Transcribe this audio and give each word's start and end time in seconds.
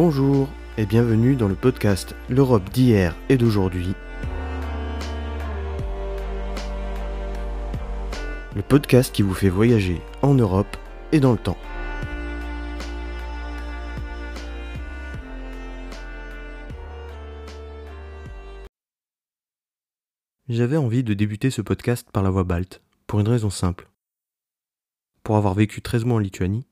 Bonjour 0.00 0.48
et 0.76 0.86
bienvenue 0.86 1.34
dans 1.34 1.48
le 1.48 1.56
podcast 1.56 2.14
L'Europe 2.28 2.70
d'hier 2.70 3.16
et 3.28 3.36
d'aujourd'hui. 3.36 3.94
Le 8.54 8.62
podcast 8.62 9.12
qui 9.12 9.22
vous 9.22 9.34
fait 9.34 9.48
voyager 9.48 10.00
en 10.22 10.34
Europe 10.34 10.76
et 11.10 11.18
dans 11.18 11.32
le 11.32 11.38
temps. 11.38 11.58
J'avais 20.48 20.76
envie 20.76 21.02
de 21.02 21.12
débuter 21.12 21.50
ce 21.50 21.60
podcast 21.60 22.08
par 22.12 22.22
la 22.22 22.30
voix 22.30 22.44
balte, 22.44 22.82
pour 23.08 23.18
une 23.18 23.28
raison 23.28 23.50
simple. 23.50 23.88
Pour 25.24 25.36
avoir 25.36 25.54
vécu 25.54 25.82
13 25.82 26.04
mois 26.04 26.18
en 26.18 26.20
Lituanie, 26.20 26.68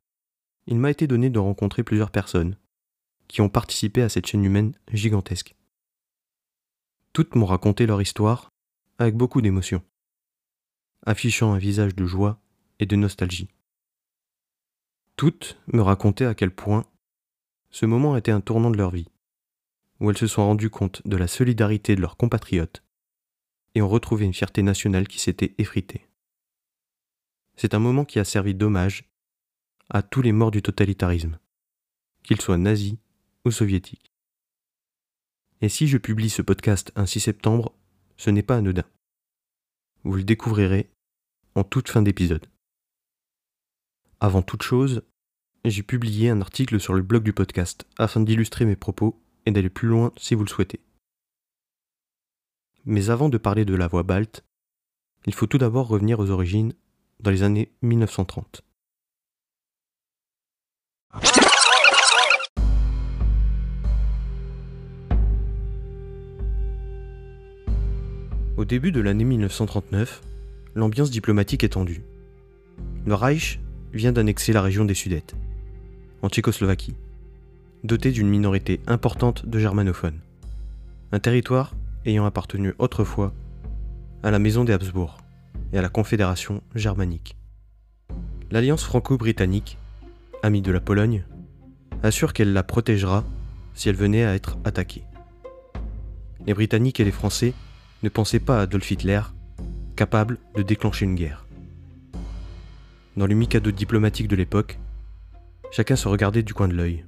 il 0.69 0.79
m'a 0.79 0.93
été 0.93 1.09
donné 1.09 1.29
de 1.29 1.41
rencontrer 1.41 1.83
plusieurs 1.83 2.13
personnes 2.13 2.57
qui 3.29 3.41
ont 3.41 3.49
participé 3.49 4.03
à 4.03 4.09
cette 4.09 4.27
chaîne 4.27 4.45
humaine 4.45 4.75
gigantesque. 4.93 5.55
Toutes 7.13 7.35
m'ont 7.35 7.47
raconté 7.47 7.87
leur 7.87 8.03
histoire 8.03 8.51
avec 8.99 9.17
beaucoup 9.17 9.41
d'émotion, 9.41 9.83
affichant 11.05 11.53
un 11.53 11.59
visage 11.59 11.95
de 11.95 12.07
joie 12.07 12.41
et 12.79 12.87
de 12.87 12.97
nostalgie. 12.97 13.49
Toutes 15.17 15.59
me 15.73 15.81
racontaient 15.81 16.27
à 16.27 16.35
quel 16.35 16.51
point 16.51 16.85
ce 17.71 17.87
moment 17.87 18.17
était 18.17 18.33
un 18.33 18.41
tournant 18.41 18.71
de 18.71 18.77
leur 18.77 18.91
vie, 18.91 19.09
où 20.01 20.11
elles 20.11 20.19
se 20.19 20.27
sont 20.27 20.45
rendues 20.45 20.71
compte 20.71 21.07
de 21.07 21.17
la 21.17 21.27
solidarité 21.27 21.97
de 21.97 22.01
leurs 22.01 22.17
compatriotes 22.17 22.83
et 23.75 23.83
ont 23.83 23.89
retrouvé 23.89 24.25
une 24.25 24.35
fierté 24.35 24.63
nationale 24.63 25.09
qui 25.09 25.19
s'était 25.19 25.55
effritée. 25.59 26.07
C'est 27.57 27.75
un 27.75 27.79
moment 27.79 28.05
qui 28.05 28.19
a 28.19 28.25
servi 28.25 28.55
d'hommage 28.55 29.11
à 29.89 30.03
tous 30.03 30.23
les 30.23 30.33
morts 30.33 30.51
du 30.51 30.63
totalitarisme, 30.63 31.39
qu'ils 32.23 32.41
soient 32.41 32.59
nazis 32.59 32.97
ou 33.47 33.51
soviétiques. 33.51 34.13
Et 35.63 35.69
si 35.69 35.87
je 35.87 35.97
publie 35.97 36.29
ce 36.29 36.43
podcast 36.43 36.93
un 36.97 37.07
6 37.07 37.21
septembre, 37.21 37.73
ce 38.17 38.31
n'est 38.31 38.43
pas 38.43 38.57
anodin. 38.57 38.85
Vous 40.05 40.15
le 40.15 40.25
découvrirez 40.25 40.91
en 41.55 41.65
toute 41.65 41.89
fin 41.89 42.03
d'épisode. 42.03 42.47
Avant 44.21 44.43
toute 44.43 44.63
chose, 44.63 45.03
j'ai 45.65 45.83
publié 45.83 46.29
un 46.31 46.41
article 46.41 46.79
sur 46.81 46.93
le 46.95 47.03
blog 47.03 47.23
du 47.23 47.33
podcast 47.33 47.87
afin 47.99 48.21
d'illustrer 48.21 48.65
mes 48.65 48.77
propos 48.77 49.19
et 49.47 49.51
d'aller 49.51 49.71
plus 49.71 49.89
loin 49.89 50.13
si 50.17 50.35
vous 50.35 50.45
le 50.45 50.51
souhaitez. 50.51 50.81
Mais 52.85 53.11
avant 53.11 53.29
de 53.29 53.39
parler 53.39 53.65
de 53.65 53.75
la 53.75 53.89
voie 53.89 54.03
balte, 54.03 54.45
il 55.27 55.35
faut 55.35 55.47
tout 55.47 55.59
d'abord 55.59 55.89
revenir 55.89 56.21
aux 56.21 56.31
origines 56.31 56.75
dans 57.21 57.31
les 57.31 57.43
années 57.43 57.73
1930. 57.83 58.63
Au 68.57 68.65
début 68.65 68.91
de 68.91 69.03
l'année 69.03 69.25
1939, 69.25 70.23
l'ambiance 70.75 71.11
diplomatique 71.11 71.63
est 71.63 71.75
tendue. 71.75 72.03
Le 73.05 73.13
Reich 73.13 73.61
vient 73.93 74.13
d'annexer 74.13 74.55
la 74.55 74.63
région 74.63 74.87
des 74.87 74.95
Sudètes, 74.95 75.37
en 76.23 76.31
Tchécoslovaquie, 76.31 76.95
dotée 77.85 78.13
d'une 78.13 78.31
minorité 78.31 78.81
importante 78.87 79.45
de 79.45 79.59
germanophones. 79.59 80.21
Un 81.13 81.19
territoire 81.19 81.75
ayant 82.07 82.25
appartenu 82.25 82.73
autrefois 82.79 83.35
à 84.23 84.31
la 84.31 84.39
Maison 84.39 84.65
des 84.65 84.73
Habsbourg 84.73 85.19
et 85.75 85.79
à 85.79 85.83
la 85.83 85.91
Confédération 85.91 86.63
germanique. 86.75 87.37
L'alliance 88.51 88.85
franco-britannique, 88.85 89.77
amie 90.43 90.63
de 90.63 90.73
la 90.73 90.81
Pologne, 90.81 91.27
assure 92.03 92.33
qu'elle 92.33 92.55
la 92.55 92.63
protégera 92.63 93.23
si 93.75 93.91
elle 93.91 93.97
venait 93.97 94.25
à 94.25 94.35
être 94.35 94.57
attaquée. 94.65 95.03
Les 96.47 96.55
Britanniques 96.55 97.01
et 97.01 97.05
les 97.05 97.13
Français 97.13 97.53
ne 98.07 98.09
pensaient 98.09 98.39
pas 98.39 98.61
à 98.61 98.63
Adolf 98.63 98.89
Hitler, 98.89 99.21
capable 99.97 100.39
de 100.55 100.63
déclencher 100.63 101.07
une 101.07 101.17
guerre. 101.17 101.45
Dans 103.17 103.27
le 103.27 103.35
mikado 103.35 103.73
diplomatique 103.73 104.29
de 104.29 104.37
l'époque, 104.37 104.79
chacun 105.73 105.97
se 105.97 106.07
regardait 106.07 106.45
du 106.45 106.55
coin 106.55 106.69
de 106.69 106.75
l'œil. 106.75 107.05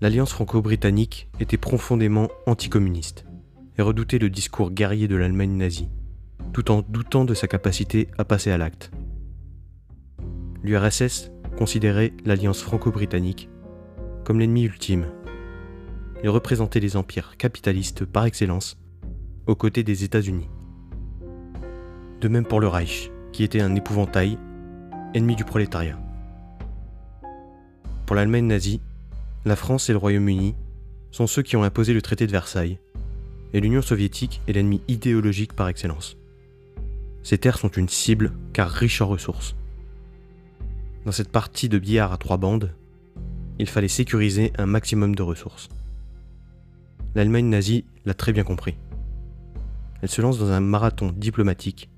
L'alliance 0.00 0.32
franco-britannique 0.32 1.28
était 1.40 1.56
profondément 1.56 2.28
anticommuniste 2.46 3.26
et 3.76 3.82
redoutait 3.82 4.20
le 4.20 4.30
discours 4.30 4.70
guerrier 4.70 5.08
de 5.08 5.16
l'Allemagne 5.16 5.56
nazie, 5.56 5.88
tout 6.52 6.70
en 6.70 6.82
doutant 6.82 7.24
de 7.24 7.34
sa 7.34 7.48
capacité 7.48 8.06
à 8.18 8.24
passer 8.24 8.52
à 8.52 8.58
l'acte. 8.58 8.92
L'URSS 10.62 11.32
considérait 11.58 12.12
l'alliance 12.24 12.62
franco-britannique 12.62 13.48
comme 14.24 14.38
l'ennemi 14.38 14.62
ultime. 14.62 15.06
Il 16.22 16.28
représentait 16.28 16.78
les 16.78 16.96
empires 16.96 17.36
capitalistes 17.36 18.04
par 18.04 18.26
excellence, 18.26 18.76
aux 19.46 19.54
côtés 19.54 19.82
des 19.82 20.04
États-Unis. 20.04 20.48
De 22.20 22.28
même 22.28 22.46
pour 22.46 22.60
le 22.60 22.68
Reich, 22.68 23.10
qui 23.32 23.44
était 23.44 23.60
un 23.60 23.74
épouvantail, 23.74 24.38
ennemi 25.14 25.36
du 25.36 25.44
prolétariat. 25.44 25.98
Pour 28.06 28.16
l'Allemagne 28.16 28.46
nazie, 28.46 28.80
la 29.44 29.56
France 29.56 29.88
et 29.88 29.92
le 29.92 29.98
Royaume-Uni 29.98 30.54
sont 31.10 31.26
ceux 31.26 31.42
qui 31.42 31.56
ont 31.56 31.62
imposé 31.62 31.92
le 31.92 32.02
traité 32.02 32.26
de 32.26 32.32
Versailles, 32.32 32.78
et 33.52 33.60
l'Union 33.60 33.82
soviétique 33.82 34.42
est 34.48 34.52
l'ennemi 34.52 34.82
idéologique 34.88 35.52
par 35.52 35.68
excellence. 35.68 36.16
Ces 37.22 37.38
terres 37.38 37.58
sont 37.58 37.70
une 37.70 37.88
cible 37.88 38.32
car 38.52 38.68
riches 38.68 39.00
en 39.00 39.08
ressources. 39.08 39.56
Dans 41.04 41.12
cette 41.12 41.30
partie 41.30 41.68
de 41.68 41.78
billard 41.78 42.12
à 42.12 42.18
trois 42.18 42.36
bandes, 42.36 42.74
il 43.58 43.68
fallait 43.68 43.88
sécuriser 43.88 44.52
un 44.58 44.66
maximum 44.66 45.14
de 45.14 45.22
ressources. 45.22 45.68
L'Allemagne 47.14 47.48
nazie 47.48 47.84
l'a 48.04 48.14
très 48.14 48.32
bien 48.32 48.44
compris. 48.44 48.76
Elle 50.02 50.08
se 50.08 50.22
lance 50.22 50.38
dans 50.38 50.50
un 50.50 50.60
marathon 50.60 51.12
diplomatique 51.16 51.90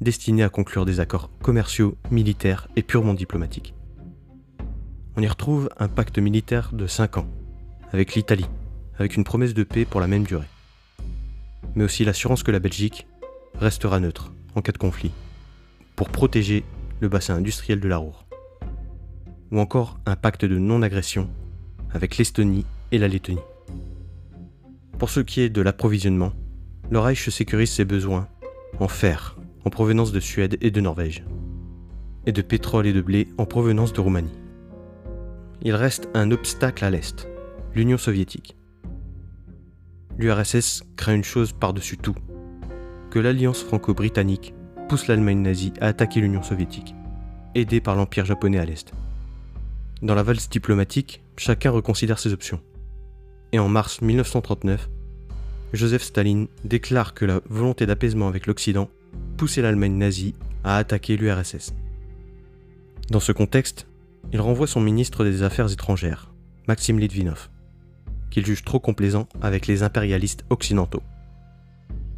destiné 0.00 0.42
à 0.42 0.48
conclure 0.48 0.84
des 0.84 1.00
accords 1.00 1.30
commerciaux, 1.42 1.96
militaires 2.10 2.68
et 2.76 2.82
purement 2.82 3.14
diplomatiques. 3.14 3.74
On 5.16 5.22
y 5.22 5.28
retrouve 5.28 5.70
un 5.78 5.88
pacte 5.88 6.18
militaire 6.18 6.70
de 6.72 6.86
5 6.86 7.18
ans 7.18 7.28
avec 7.92 8.14
l'Italie, 8.14 8.46
avec 8.98 9.16
une 9.16 9.24
promesse 9.24 9.54
de 9.54 9.64
paix 9.64 9.84
pour 9.84 10.00
la 10.00 10.06
même 10.06 10.24
durée 10.24 10.46
mais 11.76 11.84
aussi 11.84 12.04
l'assurance 12.04 12.42
que 12.42 12.50
la 12.50 12.58
Belgique 12.58 13.06
restera 13.54 14.00
neutre 14.00 14.32
en 14.54 14.62
cas 14.62 14.72
de 14.72 14.78
conflit, 14.78 15.12
pour 15.94 16.08
protéger 16.08 16.64
le 17.00 17.08
bassin 17.08 17.36
industriel 17.36 17.78
de 17.78 17.88
la 17.88 17.98
Roure. 17.98 18.24
Ou 19.52 19.60
encore 19.60 20.00
un 20.06 20.16
pacte 20.16 20.44
de 20.44 20.58
non-agression 20.58 21.28
avec 21.92 22.16
l'Estonie 22.16 22.64
et 22.90 22.98
la 22.98 23.06
Lettonie. 23.06 23.38
Pour 24.98 25.10
ce 25.10 25.20
qui 25.20 25.42
est 25.42 25.50
de 25.50 25.60
l'approvisionnement, 25.60 26.32
le 26.90 26.98
Reich 26.98 27.28
sécurise 27.30 27.70
ses 27.70 27.84
besoins 27.84 28.28
en 28.78 28.88
fer 28.88 29.36
en 29.64 29.70
provenance 29.70 30.12
de 30.12 30.20
Suède 30.20 30.56
et 30.60 30.70
de 30.70 30.80
Norvège, 30.80 31.24
et 32.26 32.32
de 32.32 32.42
pétrole 32.42 32.86
et 32.86 32.92
de 32.92 33.00
blé 33.00 33.28
en 33.38 33.46
provenance 33.46 33.92
de 33.92 34.00
Roumanie. 34.00 34.38
Il 35.62 35.74
reste 35.74 36.08
un 36.14 36.30
obstacle 36.30 36.84
à 36.84 36.90
l'Est, 36.90 37.28
l'Union 37.74 37.98
soviétique 37.98 38.56
l'URSS 40.18 40.82
craint 40.96 41.14
une 41.14 41.24
chose 41.24 41.52
par-dessus 41.52 41.98
tout, 41.98 42.14
que 43.10 43.18
l'alliance 43.18 43.62
franco-britannique 43.62 44.54
pousse 44.88 45.08
l'Allemagne 45.08 45.42
nazie 45.42 45.72
à 45.80 45.88
attaquer 45.88 46.20
l'Union 46.20 46.42
soviétique, 46.42 46.94
aidée 47.54 47.80
par 47.80 47.96
l'Empire 47.96 48.24
japonais 48.24 48.58
à 48.58 48.64
l'Est. 48.64 48.92
Dans 50.02 50.14
la 50.14 50.22
valse 50.22 50.48
diplomatique, 50.48 51.22
chacun 51.36 51.70
reconsidère 51.70 52.18
ses 52.18 52.32
options. 52.32 52.60
Et 53.52 53.58
en 53.58 53.68
mars 53.68 54.00
1939, 54.00 54.88
Joseph 55.72 56.02
Staline 56.02 56.48
déclare 56.64 57.14
que 57.14 57.24
la 57.24 57.40
volonté 57.48 57.86
d'apaisement 57.86 58.28
avec 58.28 58.46
l'Occident 58.46 58.88
poussait 59.36 59.62
l'Allemagne 59.62 59.96
nazie 59.96 60.34
à 60.64 60.76
attaquer 60.76 61.16
l'URSS. 61.16 61.74
Dans 63.10 63.20
ce 63.20 63.32
contexte, 63.32 63.86
il 64.32 64.40
renvoie 64.40 64.66
son 64.66 64.80
ministre 64.80 65.24
des 65.24 65.42
Affaires 65.42 65.72
étrangères, 65.72 66.32
Maxime 66.66 66.98
Litvinov, 66.98 67.48
qu'il 68.30 68.44
juge 68.44 68.64
trop 68.64 68.80
complaisant 68.80 69.28
avec 69.40 69.66
les 69.66 69.82
impérialistes 69.82 70.44
occidentaux, 70.50 71.02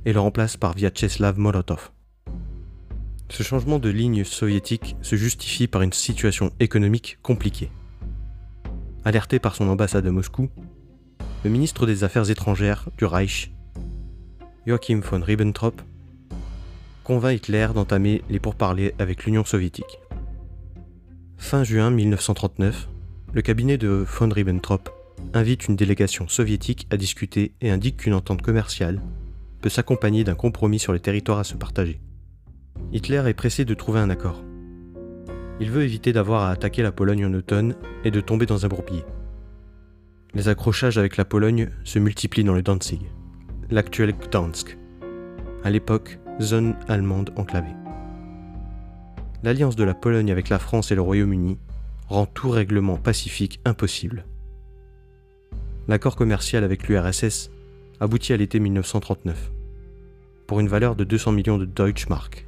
et 0.05 0.13
le 0.13 0.21
remplace 0.21 0.57
par 0.57 0.75
Vyacheslav 0.75 1.39
Molotov. 1.39 1.91
Ce 3.31 3.43
changement 3.43 3.79
de 3.79 3.91
ligne 3.91 4.25
soviétique 4.25 4.97
se 5.03 5.17
justifie 5.17 5.69
par 5.69 5.83
une 5.83 5.93
situation 5.93 6.51
économique 6.61 7.19
compliquée. 7.23 7.71
Alerté 9.05 9.39
par 9.39 9.55
son 9.55 9.69
ambassade 9.69 10.07
à 10.07 10.11
Moscou, 10.11 10.49
le 11.45 11.51
ministre 11.51 11.87
des 11.87 12.03
Affaires 12.03 12.31
étrangères 12.31 12.89
du 12.99 13.05
Reich, 13.05 13.53
Joachim 14.67 15.01
von 15.01 15.21
Ribbentrop, 15.21 15.81
convainc 17.05 17.37
Hitler 17.37 17.69
d'entamer 17.75 18.23
les 18.29 18.41
pourparlers 18.41 18.95
avec 18.99 19.25
l'Union 19.25 19.45
soviétique. 19.45 20.01
Fin 21.37 21.63
juin 21.63 21.91
1939, 21.91 22.89
le 23.33 23.43
cabinet 23.43 23.79
de 23.79 23.89
von 23.89 24.29
Ribbentrop 24.29 24.91
invite 25.33 25.69
une 25.69 25.77
délégation 25.77 26.27
soviétique 26.27 26.89
à 26.91 26.97
discuter 26.97 27.53
et 27.61 27.71
indique 27.71 27.99
qu'une 27.99 28.15
entente 28.15 28.43
commerciale 28.43 29.01
peut 29.63 29.69
s'accompagner 29.69 30.25
d'un 30.25 30.35
compromis 30.35 30.81
sur 30.81 30.93
les 30.93 31.01
territoires 31.01 31.39
à 31.39 31.45
se 31.45 31.55
partager. 31.55 32.01
Hitler 32.93 33.23
est 33.27 33.35
pressé 33.35 33.65
de 33.65 33.75
trouver 33.75 34.01
un 34.01 34.11
accord. 34.11 34.43
Il 35.61 35.71
veut 35.71 35.83
éviter 35.83 36.13
d'avoir 36.13 36.43
à 36.43 36.51
attaquer 36.51 36.83
la 36.83 36.93
Pologne 36.93 37.27
en 37.27 37.35
automne 37.35 37.75
et 38.05 38.11
de 38.11 38.21
tomber 38.21 38.47
dans 38.47 38.65
un 38.65 38.69
bourbier. 38.69 39.05
Les 40.35 40.49
accrochages 40.49 40.99
avec 40.99 41.17
la 41.17 41.25
Pologne 41.25 41.71
se 41.85 41.99
multiplient 41.99 42.45
dans 42.45 42.53
le 42.53 42.63
Danzig, 42.63 43.01
l'actuel 43.71 44.13
Gdansk, 44.13 44.77
à 45.65 45.71
l'époque 45.71 46.19
zone 46.41 46.77
allemande 46.87 47.33
enclavée. 47.37 47.75
L'alliance 49.43 49.75
de 49.75 49.85
la 49.85 49.95
Pologne 49.95 50.31
avec 50.31 50.51
la 50.51 50.59
France 50.59 50.93
et 50.93 50.95
le 50.95 51.01
Royaume-Uni 51.01 51.59
rend 52.09 52.27
tout 52.27 52.51
règlement 52.51 52.99
pacifique 52.99 53.61
impossible. 53.65 54.27
L'accord 55.89 56.15
commercial 56.15 56.63
avec 56.63 56.89
l'URSS 56.89 57.51
aboutit 57.99 58.35
à 58.35 58.37
l'été 58.37 58.61
1939, 58.61 59.51
pour 60.47 60.61
une 60.61 60.69
valeur 60.69 60.95
de 60.95 61.05
200 61.05 61.33
millions 61.33 61.59
de 61.59 61.65
Deutschmark. 61.65 62.47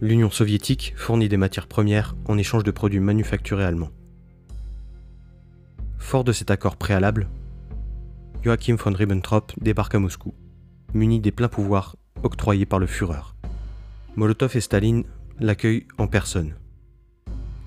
L'Union 0.00 0.30
soviétique 0.30 0.94
fournit 0.96 1.28
des 1.28 1.36
matières 1.36 1.68
premières 1.68 2.16
en 2.26 2.38
échange 2.38 2.64
de 2.64 2.70
produits 2.72 3.00
manufacturés 3.00 3.64
allemands. 3.64 3.92
Fort 6.00 6.24
de 6.24 6.32
cet 6.32 6.50
accord 6.50 6.76
préalable, 6.76 7.28
Joachim 8.42 8.74
von 8.74 8.92
Ribbentrop 8.92 9.52
débarque 9.60 9.94
à 9.94 10.00
Moscou, 10.00 10.34
muni 10.92 11.20
des 11.20 11.30
pleins 11.30 11.48
pouvoirs 11.48 11.94
octroyés 12.24 12.66
par 12.66 12.80
le 12.80 12.88
Führer. 12.88 13.36
Molotov 14.16 14.56
et 14.56 14.60
Staline 14.60 15.04
l'accueillent 15.38 15.86
en 15.98 16.08
personne. 16.08 16.56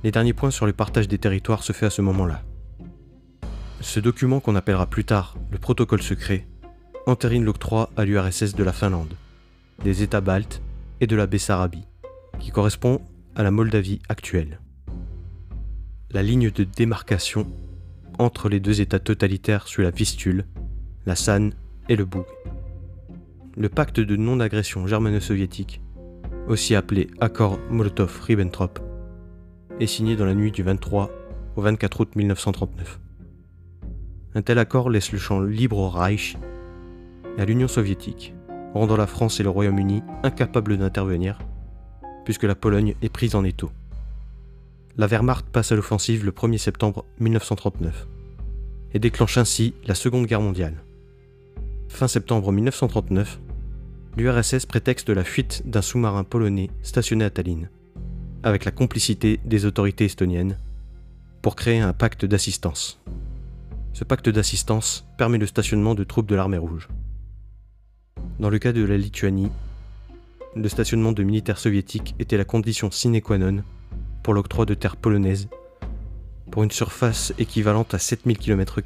Les 0.03 0.11
derniers 0.11 0.33
points 0.33 0.51
sur 0.51 0.65
le 0.65 0.73
partage 0.73 1.07
des 1.07 1.19
territoires 1.19 1.63
se 1.63 1.71
fait 1.71 1.85
à 1.85 1.89
ce 1.89 2.01
moment-là. 2.01 2.41
Ce 3.79 4.01
document 4.01 4.41
qu'on 4.41 4.55
appellera 4.55 4.87
plus 4.87 5.05
tard 5.05 5.37
le 5.49 5.57
protocole 5.57 6.01
secret 6.01 6.45
entérine 7.05 7.45
l'octroi 7.45 7.91
à 7.95 8.03
l'URSS 8.03 8.55
de 8.55 8.63
la 8.63 8.73
Finlande, 8.73 9.13
des 9.83 10.03
États 10.03 10.21
baltes 10.21 10.61
et 10.99 11.07
de 11.07 11.15
la 11.15 11.27
Bessarabie, 11.27 11.87
qui 12.39 12.51
correspond 12.51 12.99
à 13.35 13.43
la 13.43 13.51
Moldavie 13.51 14.01
actuelle. 14.09 14.59
La 16.11 16.23
ligne 16.23 16.51
de 16.51 16.63
démarcation 16.63 17.47
entre 18.19 18.49
les 18.49 18.59
deux 18.59 18.81
États 18.81 18.99
totalitaires 18.99 19.67
sur 19.67 19.83
la 19.83 19.91
Vistule, 19.91 20.45
la 21.05 21.15
San 21.15 21.53
et 21.89 21.95
le 21.95 22.05
Boug. 22.05 22.25
Le 23.55 23.69
pacte 23.69 23.99
de 23.99 24.15
non-agression 24.15 24.87
germano-soviétique, 24.87 25.81
aussi 26.47 26.75
appelé 26.75 27.07
accord 27.19 27.59
Molotov-Ribbentrop, 27.71 28.79
est 29.79 29.87
signé 29.87 30.15
dans 30.15 30.25
la 30.25 30.33
nuit 30.33 30.51
du 30.51 30.63
23 30.63 31.09
au 31.55 31.61
24 31.61 32.01
août 32.01 32.15
1939. 32.15 32.99
Un 34.35 34.41
tel 34.41 34.57
accord 34.57 34.89
laisse 34.89 35.11
le 35.11 35.19
champ 35.19 35.39
libre 35.41 35.77
au 35.77 35.89
Reich 35.89 36.37
et 37.37 37.41
à 37.41 37.45
l'Union 37.45 37.67
soviétique, 37.67 38.33
rendant 38.73 38.97
la 38.97 39.07
France 39.07 39.39
et 39.39 39.43
le 39.43 39.49
Royaume-Uni 39.49 40.03
incapables 40.23 40.77
d'intervenir, 40.77 41.39
puisque 42.25 42.43
la 42.43 42.55
Pologne 42.55 42.95
est 43.01 43.09
prise 43.09 43.35
en 43.35 43.43
étau. 43.43 43.71
La 44.95 45.07
Wehrmacht 45.07 45.47
passe 45.47 45.71
à 45.71 45.75
l'offensive 45.75 46.23
le 46.23 46.31
1er 46.31 46.59
septembre 46.59 47.05
1939 47.19 48.07
et 48.93 48.99
déclenche 48.99 49.39
ainsi 49.39 49.73
la 49.87 49.95
Seconde 49.95 50.27
Guerre 50.27 50.41
mondiale. 50.41 50.83
Fin 51.87 52.07
septembre 52.07 52.51
1939, 52.51 53.39
l'URSS 54.17 54.67
prétexte 54.67 55.09
la 55.09 55.23
fuite 55.23 55.63
d'un 55.65 55.81
sous-marin 55.81 56.23
polonais 56.23 56.69
stationné 56.83 57.25
à 57.25 57.31
Tallinn, 57.31 57.71
avec 58.43 58.65
la 58.65 58.71
complicité 58.71 59.39
des 59.45 59.65
autorités 59.65 60.05
estoniennes, 60.05 60.59
pour 61.41 61.55
créer 61.55 61.79
un 61.79 61.93
pacte 61.93 62.25
d'assistance. 62.25 63.01
Ce 63.93 64.03
pacte 64.03 64.29
d'assistance 64.29 65.07
permet 65.17 65.39
le 65.39 65.47
stationnement 65.47 65.95
de 65.95 66.03
troupes 66.03 66.29
de 66.29 66.35
l'armée 66.35 66.59
rouge. 66.59 66.87
Dans 68.37 68.51
le 68.51 68.59
cas 68.59 68.73
de 68.73 68.83
la 68.83 68.97
Lituanie, 68.97 69.49
le 70.55 70.69
stationnement 70.69 71.13
de 71.13 71.23
militaires 71.23 71.57
soviétiques 71.57 72.13
était 72.19 72.37
la 72.37 72.45
condition 72.45 72.91
sine 72.91 73.19
qua 73.21 73.39
non 73.39 73.63
pour 74.23 74.33
l'octroi 74.33 74.65
de 74.65 74.73
terres 74.73 74.97
polonaises 74.97 75.49
pour 76.51 76.63
une 76.63 76.71
surface 76.71 77.33
équivalente 77.37 77.93
à 77.93 77.99
7000 77.99 78.37
km, 78.37 78.81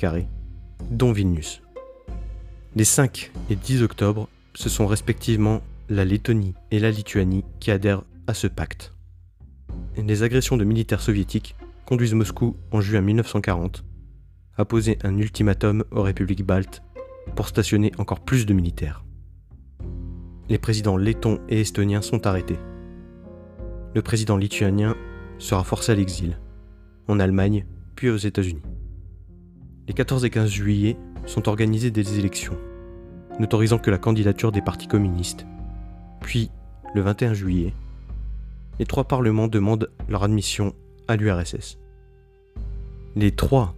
dont 0.90 1.12
Vilnius. 1.12 1.62
Les 2.76 2.86
5 2.86 3.32
et 3.50 3.56
10 3.56 3.84
octobre, 3.84 4.30
ce 4.54 4.70
sont 4.70 4.88
respectivement 4.88 5.62
la 5.90 6.06
Lettonie 6.06 6.54
et 6.72 6.80
la 6.80 6.92
Lituanie 6.92 7.44
qui 7.60 7.72
adhèrent 7.72 8.04
à 8.26 8.34
ce 8.34 8.48
pacte. 8.48 8.94
Les 9.98 10.24
agressions 10.24 10.58
de 10.58 10.64
militaires 10.64 11.02
soviétiques 11.02 11.56
conduisent 11.86 12.14
Moscou 12.14 12.56
en 12.72 12.82
juin 12.82 13.02
1940 13.02 13.84
à 14.58 14.66
poser 14.66 14.98
un 15.04 15.18
ultimatum 15.18 15.84
aux 15.92 16.02
républiques 16.02 16.46
baltes 16.46 16.82
pour 17.36 17.48
stationner 17.48 17.92
encore 17.98 18.20
plus 18.20 18.46
de 18.46 18.54
militaires. 18.54 19.04
Les 20.50 20.58
présidents 20.58 20.98
lettons 20.98 21.40
et 21.50 21.62
estoniens 21.62 22.02
sont 22.02 22.26
arrêtés. 22.26 22.60
Le 23.94 24.02
président 24.02 24.38
lituanien 24.38 24.96
sera 25.40 25.64
forcé 25.64 25.92
à 25.92 25.96
l'exil, 25.96 26.40
en 27.08 27.20
Allemagne 27.20 27.66
puis 27.96 28.10
aux 28.10 28.18
États-Unis. 28.18 28.62
Les 29.88 29.94
14 29.94 30.26
et 30.26 30.30
15 30.30 30.50
juillet 30.50 30.98
sont 31.26 31.50
organisées 31.50 31.92
des 31.92 32.20
élections, 32.20 32.58
n'autorisant 33.40 33.80
que 33.80 33.92
la 33.92 33.98
candidature 33.98 34.52
des 34.52 34.62
partis 34.62 34.88
communistes. 34.88 35.46
Puis, 36.22 36.52
le 36.94 37.02
21 37.02 37.34
juillet, 37.34 37.74
les 38.80 38.86
trois 38.86 39.06
parlements 39.06 39.48
demandent 39.48 39.90
leur 40.08 40.24
admission 40.24 40.74
à 41.08 41.16
l'URSS. 41.16 41.78
Les 43.16 43.32
3, 43.32 43.76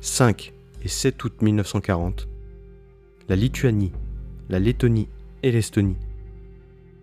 5 0.00 0.52
et 0.82 0.88
7 0.88 1.22
août 1.24 1.42
1940, 1.42 2.28
la 3.28 3.36
Lituanie, 3.36 3.92
la 4.48 4.58
Lettonie 4.58 5.08
et 5.42 5.52
l'Estonie 5.52 5.96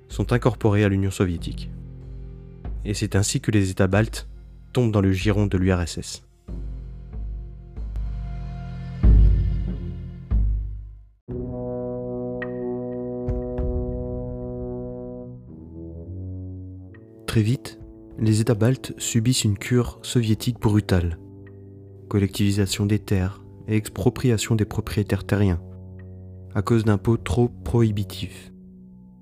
sont 0.09 0.33
incorporés 0.33 0.83
à 0.83 0.89
l'Union 0.89 1.11
soviétique. 1.11 1.69
Et 2.87 2.93
c'est 2.93 3.17
ainsi 3.17 3.41
que 3.41 3.51
les 3.51 3.69
États 3.69 3.87
baltes 3.87 4.29
tombent 4.71 4.93
dans 4.93 5.01
le 5.01 5.11
giron 5.11 5.45
de 5.45 5.57
l'URSS. 5.57 6.23
Très 17.27 17.41
vite, 17.41 17.77
les 18.19 18.39
États 18.39 18.55
baltes 18.55 18.93
subissent 18.97 19.43
une 19.43 19.57
cure 19.57 19.99
soviétique 20.01 20.61
brutale. 20.61 21.19
Collectivisation 22.07 22.85
des 22.85 22.99
terres 22.99 23.43
et 23.67 23.75
expropriation 23.75 24.55
des 24.55 24.63
propriétaires 24.63 25.25
terriens, 25.25 25.61
à 26.55 26.61
cause 26.61 26.85
d'impôts 26.85 27.17
trop 27.17 27.49
prohibitifs. 27.49 28.53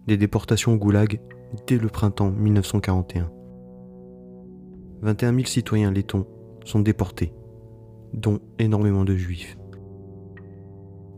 Des 0.06 0.17
déportations 0.17 0.73
au 0.73 0.77
goulag 0.77 1.19
dès 1.65 1.79
le 1.79 1.89
printemps 1.89 2.29
1941. 2.29 3.35
21 5.01 5.33
000 5.33 5.45
citoyens 5.45 5.92
lettons 5.92 6.25
sont 6.63 6.79
déportés, 6.79 7.34
dont 8.13 8.39
énormément 8.60 9.05
de 9.05 9.15
juifs. 9.15 9.58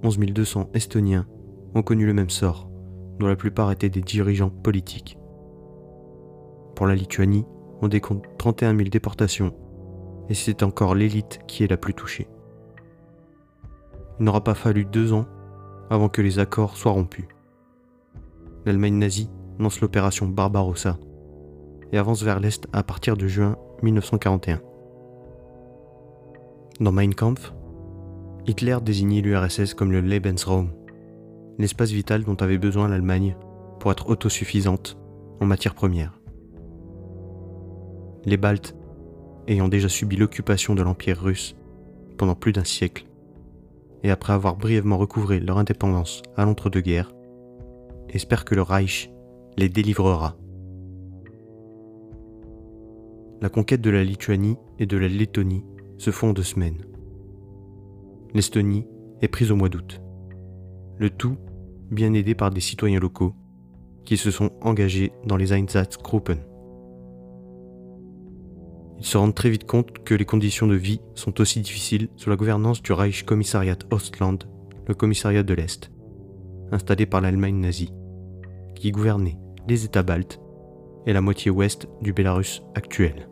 11 0.04 0.18
200 0.20 0.70
estoniens 0.74 1.26
ont 1.74 1.84
connu 1.84 2.06
le 2.06 2.14
même 2.14 2.30
sort, 2.30 2.70
dont 3.20 3.28
la 3.28 3.36
plupart 3.36 3.72
étaient 3.72 3.90
des 3.90 4.02
dirigeants 4.02 4.50
politiques. 4.50 5.18
Pour 6.76 6.88
la 6.88 6.96
Lituanie, 6.96 7.46
on 7.82 7.88
décompte 7.88 8.26
31 8.38 8.76
000 8.76 8.90
déportations, 8.90 9.54
et 10.30 10.34
c'est 10.34 10.64
encore 10.64 10.96
l'élite 10.96 11.40
qui 11.48 11.64
est 11.64 11.70
la 11.70 11.78
plus 11.78 11.94
touchée. 11.94 12.28
Il 14.20 14.26
n'aura 14.26 14.44
pas 14.44 14.56
fallu 14.56 14.86
deux 14.86 15.14
ans 15.14 15.26
avant 15.90 16.10
que 16.10 16.22
les 16.22 16.40
accords 16.40 16.76
soient 16.76 16.92
rompus. 16.92 17.28
L'Allemagne 18.66 18.98
nazie 18.98 19.30
lance 19.60 19.80
l'opération 19.80 20.28
Barbarossa 20.28 20.98
et 21.92 21.98
avance 21.98 22.24
vers 22.24 22.40
l'Est 22.40 22.68
à 22.74 22.84
partir 22.84 23.16
de 23.16 23.28
juin 23.28 23.56
1941. 23.84 24.62
Dans 26.80 26.92
Mein 26.92 27.14
Kampf, 27.14 27.54
Hitler 28.48 28.78
désignait 28.82 29.22
l'URSS 29.22 29.74
comme 29.74 29.92
le 29.92 30.02
Lebensraum, 30.02 30.70
l'espace 31.58 31.92
vital 31.92 32.24
dont 32.24 32.36
avait 32.36 32.58
besoin 32.58 32.88
l'Allemagne 32.88 33.36
pour 33.80 33.92
être 33.92 34.10
autosuffisante 34.10 34.98
en 35.40 35.46
matières 35.46 35.76
premières. 35.76 36.20
Les 38.26 38.38
Baltes, 38.38 38.76
ayant 39.48 39.68
déjà 39.68 39.90
subi 39.90 40.16
l'occupation 40.18 40.76
de 40.76 40.84
l'Empire 40.84 41.22
russe 41.22 41.56
pendant 42.18 42.36
plus 42.36 42.52
d'un 42.52 42.64
siècle, 42.64 43.06
et 44.04 44.12
après 44.12 44.34
avoir 44.34 44.56
brièvement 44.56 44.98
recouvré 44.98 45.40
leur 45.40 45.58
indépendance 45.58 46.24
à 46.36 46.46
l'entre-deux-guerres, 46.46 47.12
espèrent 48.10 48.46
que 48.46 48.56
le 48.56 48.62
Reich 48.62 49.12
les 49.58 49.70
délivrera. 49.70 50.36
La 53.40 53.50
conquête 53.50 53.82
de 53.82 53.92
la 53.92 54.04
Lituanie 54.04 54.58
et 54.80 54.88
de 54.88 54.98
la 54.98 55.08
Lettonie 55.08 55.64
se 55.98 56.10
font 56.10 56.30
en 56.30 56.34
deux 56.34 56.44
semaines. 56.44 56.84
L'Estonie 58.34 58.86
est 59.22 59.28
prise 59.28 59.52
au 59.52 59.56
mois 59.56 59.70
d'août. 59.70 60.02
Le 60.98 61.12
tout 61.12 61.38
bien 61.92 62.14
aidé 62.14 62.34
par 62.34 62.50
des 62.50 62.62
citoyens 62.62 63.00
locaux 63.00 63.36
qui 64.06 64.18
se 64.18 64.32
sont 64.32 64.52
engagés 64.62 65.12
dans 65.26 65.38
les 65.38 65.54
Einsatzgruppen. 65.54 66.40
Ils 69.00 69.06
se 69.06 69.18
rendent 69.18 69.36
très 69.36 69.52
vite 69.52 69.66
compte 69.66 70.04
que 70.04 70.16
les 70.16 70.26
conditions 70.26 70.66
de 70.66 70.76
vie 70.76 71.02
sont 71.14 71.40
aussi 71.40 71.62
difficiles 71.62 72.10
sous 72.16 72.32
la 72.32 72.36
gouvernance 72.36 72.82
du 72.82 72.92
Reich 72.94 73.24
Kommissariat 73.24 73.78
Ostland, 73.92 74.40
le 74.88 74.96
commissariat 74.96 75.44
de 75.44 75.54
l'Est, 75.54 75.92
installé 76.72 77.06
par 77.06 77.22
l'Allemagne 77.22 77.60
nazie, 77.60 77.94
qui 78.76 78.92
gouvernait 78.92 79.38
les 79.68 79.86
États 79.86 80.04
baltes 80.04 80.40
et 81.08 81.14
la 81.14 81.22
moitié 81.22 81.50
ouest 81.50 81.88
du 82.02 82.14
Bélarus 82.14 82.62
actuel. 82.76 83.30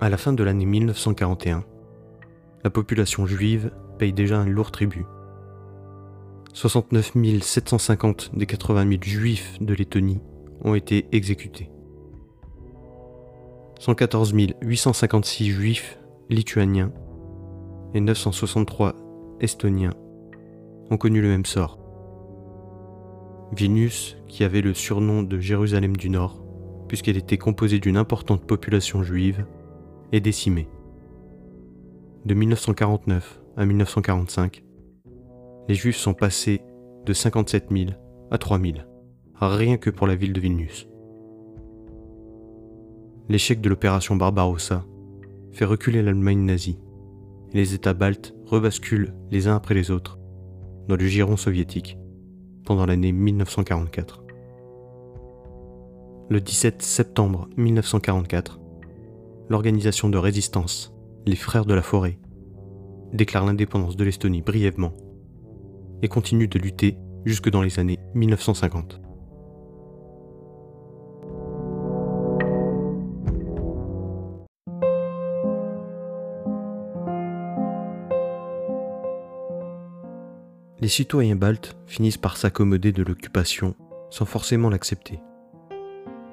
À 0.00 0.10
la 0.10 0.18
fin 0.18 0.32
de 0.32 0.44
l'année 0.44 0.66
1941, 0.66 1.64
la 2.62 2.70
population 2.70 3.26
juive 3.26 3.72
paye 3.98 4.12
déjà 4.12 4.38
un 4.38 4.46
lourd 4.46 4.70
tribut. 4.70 5.06
69 6.52 7.12
750 7.42 8.30
des 8.34 8.46
80 8.46 8.88
000 8.88 9.02
juifs 9.02 9.56
de 9.60 9.72
Lettonie 9.72 10.20
ont 10.62 10.74
été 10.74 11.06
exécutés. 11.12 11.70
114 13.78 14.34
856 14.60 15.50
juifs 15.50 15.98
lituaniens 16.28 16.92
et 17.94 18.00
963 18.00 18.94
estoniens 19.40 19.94
ont 20.90 20.98
connu 20.98 21.22
le 21.22 21.28
même 21.28 21.46
sort. 21.46 21.79
Vilnius, 23.52 24.16
qui 24.28 24.44
avait 24.44 24.60
le 24.60 24.74
surnom 24.74 25.22
de 25.22 25.38
Jérusalem 25.40 25.96
du 25.96 26.08
Nord, 26.08 26.44
puisqu'elle 26.86 27.16
était 27.16 27.38
composée 27.38 27.80
d'une 27.80 27.96
importante 27.96 28.46
population 28.46 29.02
juive, 29.02 29.44
est 30.12 30.20
décimée. 30.20 30.68
De 32.24 32.34
1949 32.34 33.40
à 33.56 33.66
1945, 33.66 34.62
les 35.68 35.74
Juifs 35.74 35.96
sont 35.96 36.14
passés 36.14 36.62
de 37.06 37.12
57 37.12 37.66
000 37.70 37.90
à 38.30 38.38
3 38.38 38.60
000, 38.60 38.74
rien 39.40 39.78
que 39.78 39.90
pour 39.90 40.06
la 40.06 40.14
ville 40.14 40.32
de 40.32 40.40
Vilnius. 40.40 40.88
L'échec 43.28 43.60
de 43.60 43.68
l'opération 43.68 44.16
Barbarossa 44.16 44.84
fait 45.52 45.64
reculer 45.64 46.02
l'Allemagne 46.02 46.44
nazie, 46.44 46.78
et 47.52 47.56
les 47.56 47.74
États 47.74 47.94
baltes 47.94 48.34
rebasculent 48.46 49.14
les 49.30 49.48
uns 49.48 49.56
après 49.56 49.74
les 49.74 49.90
autres 49.90 50.18
dans 50.88 50.96
le 50.96 51.06
giron 51.06 51.36
soviétique 51.36 51.96
pendant 52.70 52.86
l'année 52.86 53.10
1944. 53.10 54.22
Le 56.28 56.40
17 56.40 56.82
septembre 56.82 57.48
1944, 57.56 58.60
l'organisation 59.48 60.08
de 60.08 60.16
résistance, 60.16 60.94
les 61.26 61.34
Frères 61.34 61.64
de 61.64 61.74
la 61.74 61.82
Forêt, 61.82 62.20
déclare 63.12 63.44
l'indépendance 63.44 63.96
de 63.96 64.04
l'Estonie 64.04 64.42
brièvement 64.42 64.92
et 66.02 66.06
continue 66.06 66.46
de 66.46 66.60
lutter 66.60 66.96
jusque 67.24 67.50
dans 67.50 67.62
les 67.62 67.80
années 67.80 67.98
1950. 68.14 69.00
Les 80.82 80.88
citoyens 80.88 81.36
baltes 81.36 81.76
finissent 81.86 82.16
par 82.16 82.38
s'accommoder 82.38 82.92
de 82.92 83.02
l'occupation 83.02 83.74
sans 84.08 84.24
forcément 84.24 84.70
l'accepter. 84.70 85.20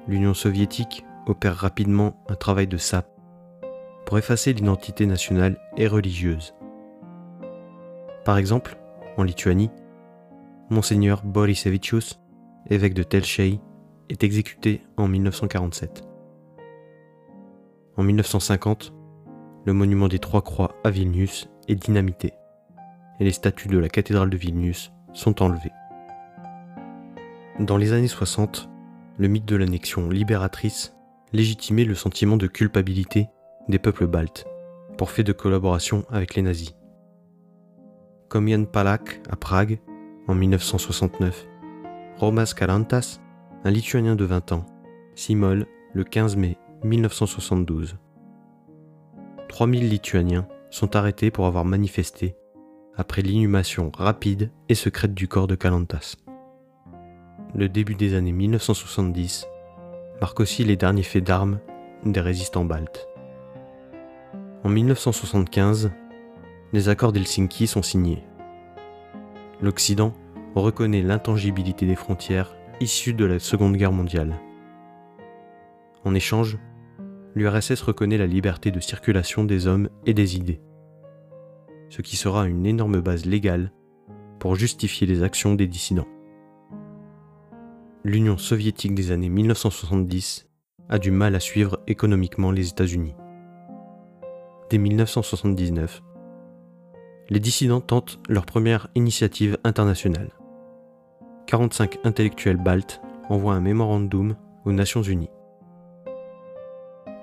L'Union 0.06 0.32
soviétique 0.32 1.04
opère 1.26 1.54
rapidement 1.54 2.24
un 2.30 2.34
travail 2.34 2.66
de 2.66 2.78
sape 2.78 3.10
pour 4.06 4.16
effacer 4.16 4.54
l'identité 4.54 5.04
nationale 5.04 5.60
et 5.76 5.86
religieuse. 5.86 6.54
Par 8.24 8.38
exemple, 8.38 8.78
en 9.18 9.22
Lituanie, 9.22 9.70
Monseigneur 10.70 11.22
Borisevičius, 11.24 12.18
évêque 12.70 12.94
de 12.94 13.02
Telšiai, 13.02 13.60
est 14.08 14.24
exécuté 14.24 14.82
en 14.96 15.08
1947. 15.08 16.04
En 17.98 18.02
1950, 18.02 18.94
le 19.66 19.72
monument 19.74 20.08
des 20.08 20.18
Trois 20.18 20.40
Croix 20.40 20.74
à 20.84 20.90
Vilnius 20.90 21.50
est 21.68 21.74
dynamité 21.74 22.32
et 23.20 23.24
les 23.24 23.32
statues 23.32 23.68
de 23.68 23.78
la 23.78 23.88
cathédrale 23.88 24.30
de 24.30 24.36
Vilnius 24.36 24.92
sont 25.12 25.42
enlevées. 25.42 25.72
Dans 27.58 27.76
les 27.76 27.92
années 27.92 28.08
60, 28.08 28.68
le 29.18 29.28
mythe 29.28 29.44
de 29.44 29.56
l'annexion 29.56 30.08
libératrice 30.10 30.94
légitimait 31.32 31.84
le 31.84 31.94
sentiment 31.94 32.36
de 32.36 32.46
culpabilité 32.46 33.28
des 33.68 33.78
peuples 33.78 34.06
baltes 34.06 34.46
pour 34.96 35.10
fait 35.10 35.24
de 35.24 35.32
collaboration 35.32 36.04
avec 36.10 36.34
les 36.34 36.42
nazis. 36.42 36.74
Comme 38.28 38.48
Jan 38.48 38.64
Palak 38.64 39.20
à 39.28 39.36
Prague 39.36 39.80
en 40.28 40.34
1969, 40.34 41.46
Romas 42.18 42.52
Kalantas, 42.56 43.20
un 43.64 43.70
lituanien 43.70 44.16
de 44.16 44.24
20 44.24 44.52
ans, 44.52 44.66
s'immole 45.14 45.66
le 45.94 46.04
15 46.04 46.36
mai 46.36 46.58
1972. 46.84 47.96
3000 49.48 49.88
Lituaniens 49.88 50.46
sont 50.70 50.94
arrêtés 50.94 51.30
pour 51.30 51.46
avoir 51.46 51.64
manifesté 51.64 52.36
après 52.98 53.22
l'inhumation 53.22 53.92
rapide 53.96 54.50
et 54.68 54.74
secrète 54.74 55.14
du 55.14 55.28
corps 55.28 55.46
de 55.46 55.54
Kalantas. 55.54 56.16
Le 57.54 57.68
début 57.68 57.94
des 57.94 58.14
années 58.14 58.32
1970 58.32 59.46
marque 60.20 60.40
aussi 60.40 60.64
les 60.64 60.76
derniers 60.76 61.04
faits 61.04 61.22
d'armes 61.22 61.60
des 62.04 62.20
résistants 62.20 62.64
baltes. 62.64 63.08
En 64.64 64.68
1975, 64.68 65.92
les 66.72 66.88
accords 66.88 67.12
d'Helsinki 67.12 67.68
sont 67.68 67.82
signés. 67.82 68.24
L'Occident 69.62 70.12
reconnaît 70.56 71.02
l'intangibilité 71.02 71.86
des 71.86 71.94
frontières 71.94 72.56
issues 72.80 73.14
de 73.14 73.24
la 73.24 73.38
Seconde 73.38 73.76
Guerre 73.76 73.92
mondiale. 73.92 74.34
En 76.04 76.14
échange, 76.14 76.58
l'URSS 77.36 77.80
reconnaît 77.82 78.18
la 78.18 78.26
liberté 78.26 78.72
de 78.72 78.80
circulation 78.80 79.44
des 79.44 79.68
hommes 79.68 79.88
et 80.04 80.14
des 80.14 80.36
idées 80.36 80.60
ce 81.88 82.02
qui 82.02 82.16
sera 82.16 82.46
une 82.46 82.66
énorme 82.66 83.00
base 83.00 83.24
légale 83.24 83.72
pour 84.38 84.54
justifier 84.54 85.06
les 85.06 85.22
actions 85.22 85.54
des 85.54 85.66
dissidents. 85.66 86.06
L'Union 88.04 88.38
soviétique 88.38 88.94
des 88.94 89.10
années 89.10 89.28
1970 89.28 90.48
a 90.88 90.98
du 90.98 91.10
mal 91.10 91.34
à 91.34 91.40
suivre 91.40 91.80
économiquement 91.86 92.50
les 92.50 92.68
États-Unis. 92.68 93.14
Dès 94.70 94.78
1979, 94.78 96.02
les 97.30 97.40
dissidents 97.40 97.80
tentent 97.80 98.20
leur 98.28 98.46
première 98.46 98.88
initiative 98.94 99.58
internationale. 99.64 100.30
45 101.46 101.98
intellectuels 102.04 102.56
baltes 102.56 103.00
envoient 103.28 103.54
un 103.54 103.60
mémorandum 103.60 104.36
aux 104.64 104.72
Nations 104.72 105.02
Unies. 105.02 105.30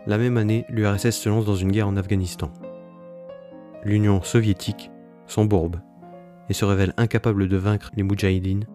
La 0.05 0.17
même 0.17 0.37
année, 0.37 0.65
l'URSS 0.69 1.11
se 1.11 1.29
lance 1.29 1.45
dans 1.45 1.55
une 1.55 1.71
guerre 1.71 1.87
en 1.87 1.97
Afghanistan 1.97 2.51
l'Union 3.85 4.23
soviétique 4.23 4.91
s'embourbe 5.27 5.77
et 6.49 6.53
se 6.53 6.65
révèle 6.65 6.93
incapable 6.97 7.47
de 7.47 7.57
vaincre 7.57 7.91
les 7.95 8.03
Moudjahidines, 8.03 8.65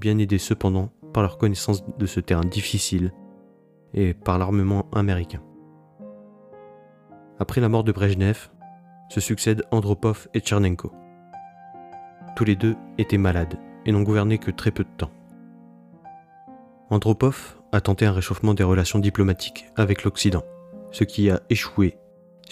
bien 0.00 0.18
aidés 0.18 0.38
cependant 0.38 0.90
par 1.12 1.22
leur 1.22 1.38
connaissance 1.38 1.84
de 1.98 2.06
ce 2.06 2.20
terrain 2.20 2.44
difficile 2.44 3.12
et 3.94 4.14
par 4.14 4.38
l'armement 4.38 4.88
américain. 4.92 5.42
Après 7.38 7.60
la 7.60 7.68
mort 7.68 7.84
de 7.84 7.92
Brejnev, 7.92 8.50
se 9.10 9.20
succèdent 9.20 9.64
Andropov 9.70 10.28
et 10.34 10.40
Tchernenko. 10.40 10.92
Tous 12.36 12.44
les 12.44 12.56
deux 12.56 12.76
étaient 12.98 13.18
malades 13.18 13.58
et 13.86 13.92
n'ont 13.92 14.02
gouverné 14.02 14.38
que 14.38 14.50
très 14.50 14.70
peu 14.70 14.84
de 14.84 14.96
temps. 14.96 15.10
Andropov 16.90 17.60
a 17.72 17.80
tenté 17.80 18.06
un 18.06 18.12
réchauffement 18.12 18.54
des 18.54 18.64
relations 18.64 18.98
diplomatiques 18.98 19.66
avec 19.76 20.04
l'Occident, 20.04 20.42
ce 20.90 21.04
qui 21.04 21.30
a 21.30 21.40
échoué 21.50 21.98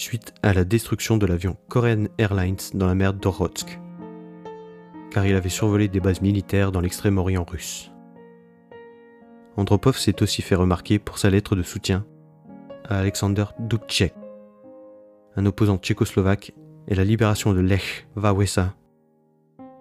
suite 0.01 0.35
à 0.43 0.53
la 0.53 0.65
destruction 0.65 1.17
de 1.17 1.27
l'avion 1.27 1.57
Korean 1.69 2.05
Airlines 2.19 2.57
dans 2.75 2.87
la 2.87 2.95
mer 2.95 3.15
d'Orotsk, 3.15 3.79
car 5.11 5.27
il 5.27 5.35
avait 5.35 5.49
survolé 5.49 5.89
des 5.89 6.01
bases 6.01 6.21
militaires 6.21 6.73
dans 6.73 6.81
l'extrême-orient 6.81 7.45
russe. 7.45 7.91
Andropov 9.57 9.97
s'est 9.97 10.23
aussi 10.23 10.43
fait 10.43 10.55
remarquer 10.55 10.99
pour 10.99 11.19
sa 11.19 11.31
lettre 11.31 11.57
de 11.57 11.63
soutien 11.63 12.05
à 12.85 12.99
Alexander 12.99 13.47
Dubček, 13.59 14.15
un 15.37 15.47
opposant 15.47 15.79
tchécoslovaque, 15.79 16.53
et 16.89 16.95
la 16.95 17.05
libération 17.05 17.53
de 17.53 17.59
Lech 17.59 18.07
Wałęsa, 18.15 18.75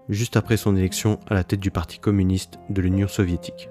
juste 0.09 0.37
après 0.37 0.57
son 0.57 0.75
élection 0.75 1.19
à 1.27 1.35
la 1.35 1.43
tête 1.43 1.59
du 1.59 1.69
Parti 1.69 1.99
communiste 1.99 2.57
de 2.71 2.81
l'Union 2.81 3.07
soviétique. 3.07 3.69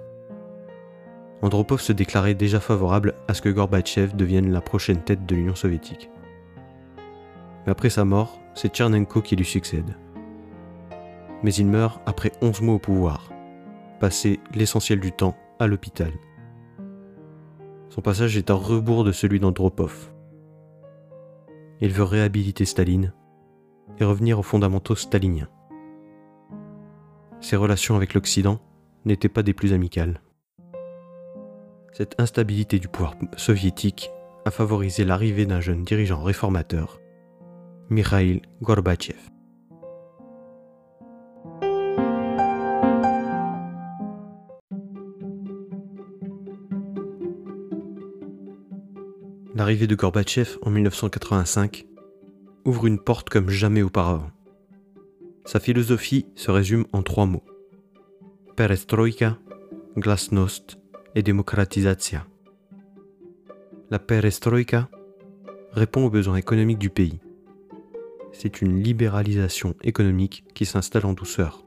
Andropov 1.42 1.80
se 1.80 1.92
déclarait 1.92 2.34
déjà 2.34 2.60
favorable 2.60 3.14
à 3.26 3.34
ce 3.34 3.42
que 3.42 3.48
Gorbatchev 3.48 4.14
devienne 4.14 4.52
la 4.52 4.60
prochaine 4.60 5.02
tête 5.02 5.26
de 5.26 5.34
l'Union 5.34 5.56
soviétique 5.56 6.10
mais 7.64 7.72
après 7.72 7.90
sa 7.90 8.04
mort, 8.04 8.40
c'est 8.54 8.74
Tchernenko 8.74 9.22
qui 9.22 9.36
lui 9.36 9.44
succède. 9.44 9.96
Mais 11.42 11.52
il 11.54 11.66
meurt 11.66 12.00
après 12.06 12.32
11 12.40 12.60
mois 12.62 12.74
au 12.74 12.78
pouvoir, 12.78 13.30
passé 14.00 14.40
l'essentiel 14.54 15.00
du 15.00 15.12
temps 15.12 15.36
à 15.58 15.66
l'hôpital. 15.66 16.12
Son 17.88 18.00
passage 18.00 18.36
est 18.36 18.50
à 18.50 18.54
rebours 18.54 19.04
de 19.04 19.12
celui 19.12 19.40
d'Andropov. 19.40 20.12
Il 21.80 21.92
veut 21.92 22.04
réhabiliter 22.04 22.64
Staline 22.64 23.12
et 23.98 24.04
revenir 24.04 24.38
aux 24.38 24.42
fondamentaux 24.42 24.96
staliniens. 24.96 25.48
Ses 27.40 27.56
relations 27.56 27.96
avec 27.96 28.14
l'Occident 28.14 28.58
n'étaient 29.04 29.28
pas 29.28 29.42
des 29.42 29.52
plus 29.52 29.72
amicales. 29.72 30.20
Cette 31.92 32.18
instabilité 32.18 32.78
du 32.78 32.88
pouvoir 32.88 33.14
soviétique 33.36 34.10
a 34.44 34.50
favorisé 34.50 35.04
l'arrivée 35.04 35.46
d'un 35.46 35.60
jeune 35.60 35.84
dirigeant 35.84 36.22
réformateur 36.22 36.98
Mikhail 37.90 38.40
Gorbatchev. 38.62 39.18
L'arrivée 49.54 49.86
de 49.86 49.94
Gorbatchev 49.94 50.56
en 50.62 50.70
1985 50.70 51.86
ouvre 52.64 52.86
une 52.86 52.98
porte 52.98 53.28
comme 53.28 53.50
jamais 53.50 53.82
auparavant. 53.82 54.30
Sa 55.44 55.60
philosophie 55.60 56.26
se 56.36 56.50
résume 56.50 56.86
en 56.94 57.02
trois 57.02 57.26
mots. 57.26 57.44
Perestroika, 58.56 59.36
glasnost 59.98 60.78
et 61.14 61.22
démocratisation. 61.22 62.22
La 63.90 63.98
perestroika 63.98 64.88
répond 65.72 66.06
aux 66.06 66.10
besoins 66.10 66.36
économiques 66.36 66.78
du 66.78 66.88
pays. 66.88 67.20
C'est 68.36 68.60
une 68.60 68.82
libéralisation 68.82 69.76
économique 69.84 70.44
qui 70.54 70.66
s'installe 70.66 71.06
en 71.06 71.12
douceur. 71.12 71.64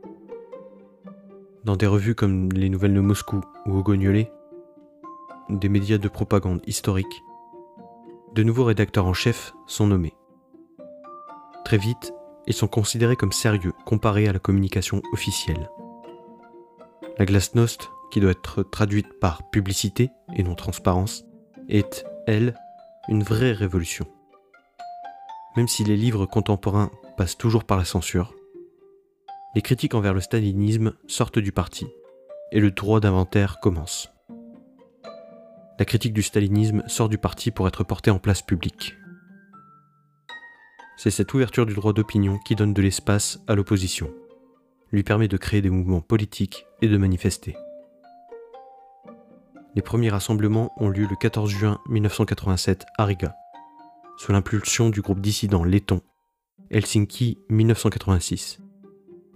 Dans 1.63 1.77
des 1.77 1.87
revues 1.87 2.13
comme 2.13 2.51
Les 2.51 2.69
Nouvelles 2.69 2.93
de 2.93 2.99
Moscou 2.99 3.39
ou 3.65 3.77
Ogognolet, 3.77 4.31
des 5.49 5.69
médias 5.69 5.97
de 5.97 6.09
propagande 6.09 6.61
historique, 6.67 7.23
de 8.35 8.43
nouveaux 8.43 8.65
rédacteurs 8.65 9.05
en 9.05 9.13
chef 9.13 9.53
sont 9.65 9.87
nommés. 9.87 10.13
Très 11.63 11.77
vite, 11.77 12.13
ils 12.47 12.53
sont 12.53 12.67
considérés 12.67 13.15
comme 13.15 13.31
sérieux 13.31 13.73
comparés 13.85 14.27
à 14.27 14.33
la 14.33 14.39
communication 14.39 15.01
officielle. 15.13 15.69
La 17.17 17.25
glasnost, 17.25 17.89
qui 18.11 18.19
doit 18.19 18.31
être 18.31 18.63
traduite 18.63 19.19
par 19.19 19.49
publicité 19.49 20.09
et 20.35 20.43
non 20.43 20.55
transparence, 20.55 21.23
est, 21.69 22.05
elle, 22.27 22.55
une 23.07 23.23
vraie 23.23 23.53
révolution. 23.53 24.05
Même 25.57 25.67
si 25.67 25.83
les 25.83 25.97
livres 25.97 26.27
contemporains 26.27 26.91
passent 27.17 27.35
toujours 27.35 27.63
par 27.63 27.79
la 27.79 27.83
censure, 27.83 28.35
les 29.55 29.63
critiques 29.63 29.95
envers 29.95 30.13
le 30.13 30.21
stalinisme 30.21 30.93
sortent 31.07 31.39
du 31.39 31.51
parti 31.51 31.87
et 32.51 32.59
le 32.59 32.69
droit 32.69 32.99
d'inventaire 32.99 33.59
commence. 33.59 34.13
La 35.79 35.85
critique 35.85 36.13
du 36.13 36.21
stalinisme 36.21 36.83
sort 36.85 37.09
du 37.09 37.17
parti 37.17 37.49
pour 37.49 37.67
être 37.67 37.83
portée 37.83 38.11
en 38.11 38.19
place 38.19 38.43
publique. 38.43 38.93
C'est 40.95 41.09
cette 41.09 41.33
ouverture 41.33 41.65
du 41.65 41.73
droit 41.73 41.91
d'opinion 41.91 42.37
qui 42.37 42.53
donne 42.53 42.75
de 42.75 42.81
l'espace 42.83 43.39
à 43.47 43.55
l'opposition, 43.55 44.13
lui 44.91 45.01
permet 45.01 45.27
de 45.27 45.37
créer 45.37 45.63
des 45.63 45.71
mouvements 45.71 46.01
politiques 46.01 46.67
et 46.83 46.87
de 46.87 46.97
manifester. 46.97 47.57
Les 49.73 49.81
premiers 49.81 50.11
rassemblements 50.11 50.71
ont 50.77 50.89
lieu 50.89 51.07
le 51.09 51.15
14 51.15 51.49
juin 51.49 51.79
1987 51.89 52.85
à 52.99 53.05
Riga, 53.05 53.35
sous 54.17 54.31
l'impulsion 54.31 54.89
du 54.89 55.01
groupe 55.01 55.21
dissident 55.21 55.63
letton 55.63 56.01
Helsinki 56.71 57.37
1986, 57.49 58.59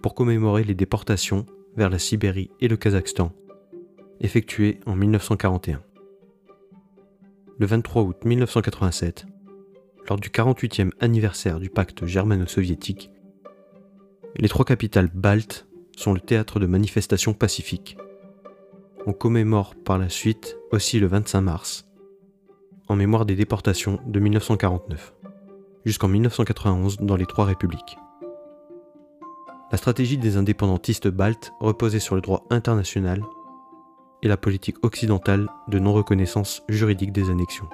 pour 0.02 0.16
commémorer 0.16 0.64
les 0.64 0.74
déportations 0.74 1.46
vers 1.78 1.90
la 1.90 2.00
Sibérie 2.00 2.50
et 2.60 2.68
le 2.68 2.76
Kazakhstan, 2.76 3.32
effectuées 4.20 4.80
en 4.86 4.96
1941. 4.96 5.82
Le 7.58 7.66
23 7.66 8.02
août 8.02 8.26
1987, 8.26 9.28
lors 10.10 10.20
du 10.20 10.30
48e 10.30 10.90
anniversaire 11.00 11.60
du 11.60 11.70
pacte 11.70 12.06
germano-soviétique, 12.06 13.12
les 14.36 14.50
trois 14.50 14.66
capitales 14.66 15.12
baltes 15.14 15.68
sont 15.96 16.14
le 16.14 16.20
théâtre 16.20 16.60
de 16.60 16.66
manifestations 16.66 17.34
pacifiques. 17.34 17.98
On 19.06 19.14
commémore 19.14 19.76
par 19.76 20.00
la 20.00 20.10
suite 20.10 20.58
aussi 20.72 21.00
le 21.00 21.08
25 21.08 21.42
mars, 21.42 21.91
en 22.92 22.96
mémoire 22.98 23.26
des 23.26 23.36
déportations 23.36 24.00
de 24.06 24.20
1949, 24.20 25.14
jusqu'en 25.86 26.10
1991 26.10 26.98
dans 26.98 27.16
les 27.16 27.26
trois 27.26 27.46
républiques. 27.46 27.98
La 29.72 29.78
stratégie 29.78 30.18
des 30.18 30.36
indépendantistes 30.36 31.08
baltes 31.08 31.54
reposait 31.62 32.02
sur 32.02 32.16
le 32.16 32.22
droit 32.22 32.46
international 32.50 33.24
et 34.22 34.28
la 34.28 34.36
politique 34.36 34.84
occidentale 34.84 35.48
de 35.70 35.80
non-reconnaissance 35.80 36.64
juridique 36.68 37.14
des 37.14 37.30
annexions. 37.30 37.70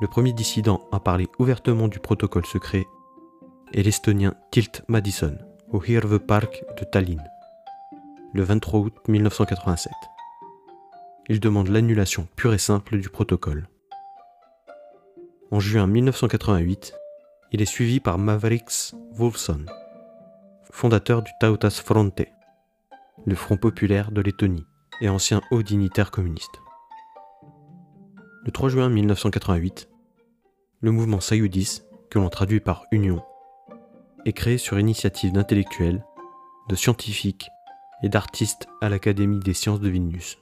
Le 0.00 0.06
premier 0.06 0.32
dissident 0.32 0.80
à 0.90 0.98
parler 0.98 1.28
ouvertement 1.38 1.88
du 1.88 1.98
protocole 1.98 2.46
secret 2.46 2.86
est 3.74 3.82
l'estonien 3.82 4.34
Tilt 4.50 4.82
Madison 4.88 5.36
au 5.72 5.84
Hirve 5.84 6.20
Park 6.20 6.64
de 6.78 6.84
Tallinn, 6.84 7.22
le 8.32 8.42
23 8.42 8.80
août 8.80 8.94
1987. 9.08 9.92
Il 11.28 11.40
demande 11.40 11.68
l'annulation 11.68 12.28
pure 12.36 12.54
et 12.54 12.58
simple 12.58 12.98
du 12.98 13.08
protocole. 13.08 13.68
En 15.50 15.58
juin 15.58 15.88
1988, 15.88 16.94
il 17.50 17.60
est 17.60 17.64
suivi 17.64 17.98
par 17.98 18.16
Mavericks 18.16 18.94
Wolfson, 19.12 19.66
fondateur 20.70 21.22
du 21.22 21.32
Tautas 21.40 21.82
Fronte, 21.84 22.22
le 23.24 23.34
Front 23.34 23.56
populaire 23.56 24.12
de 24.12 24.20
Lettonie 24.20 24.66
et 25.00 25.08
ancien 25.08 25.40
haut 25.50 25.64
dignitaire 25.64 26.12
communiste. 26.12 26.60
Le 28.44 28.52
3 28.52 28.68
juin 28.68 28.88
1988, 28.88 29.88
le 30.80 30.90
mouvement 30.92 31.20
Sayudis, 31.20 31.82
que 32.08 32.20
l'on 32.20 32.28
traduit 32.28 32.60
par 32.60 32.84
Union, 32.92 33.20
est 34.24 34.32
créé 34.32 34.58
sur 34.58 34.78
initiative 34.78 35.32
d'intellectuels, 35.32 36.04
de 36.68 36.76
scientifiques 36.76 37.48
et 38.04 38.08
d'artistes 38.08 38.68
à 38.80 38.88
l'Académie 38.88 39.40
des 39.40 39.54
sciences 39.54 39.80
de 39.80 39.88
Vilnius. 39.88 40.38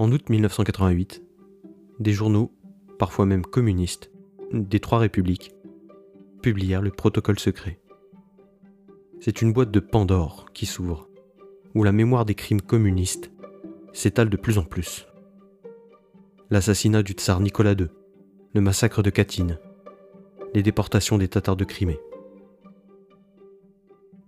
En 0.00 0.12
août 0.12 0.30
1988, 0.30 1.24
des 1.98 2.12
journaux, 2.12 2.52
parfois 3.00 3.26
même 3.26 3.44
communistes, 3.44 4.12
des 4.52 4.78
trois 4.78 5.00
républiques, 5.00 5.52
publièrent 6.40 6.82
le 6.82 6.92
protocole 6.92 7.40
secret. 7.40 7.80
C'est 9.18 9.42
une 9.42 9.52
boîte 9.52 9.72
de 9.72 9.80
Pandore 9.80 10.46
qui 10.54 10.66
s'ouvre, 10.66 11.08
où 11.74 11.82
la 11.82 11.90
mémoire 11.90 12.24
des 12.24 12.36
crimes 12.36 12.60
communistes 12.60 13.32
s'étale 13.92 14.30
de 14.30 14.36
plus 14.36 14.58
en 14.58 14.62
plus. 14.62 15.08
L'assassinat 16.48 17.02
du 17.02 17.14
tsar 17.14 17.40
Nicolas 17.40 17.72
II, 17.72 17.88
le 18.54 18.60
massacre 18.60 19.02
de 19.02 19.10
Katyn, 19.10 19.58
les 20.54 20.62
déportations 20.62 21.18
des 21.18 21.26
Tatars 21.26 21.56
de 21.56 21.64
Crimée. 21.64 21.98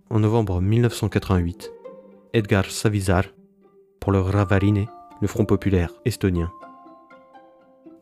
En 0.09 0.19
novembre 0.19 0.59
1988, 0.59 1.71
Edgar 2.33 2.65
Savizar, 2.65 3.23
pour 4.01 4.11
le 4.11 4.19
Ravarine, 4.19 4.87
le 5.21 5.27
Front 5.27 5.45
populaire 5.45 5.91
estonien. 6.03 6.51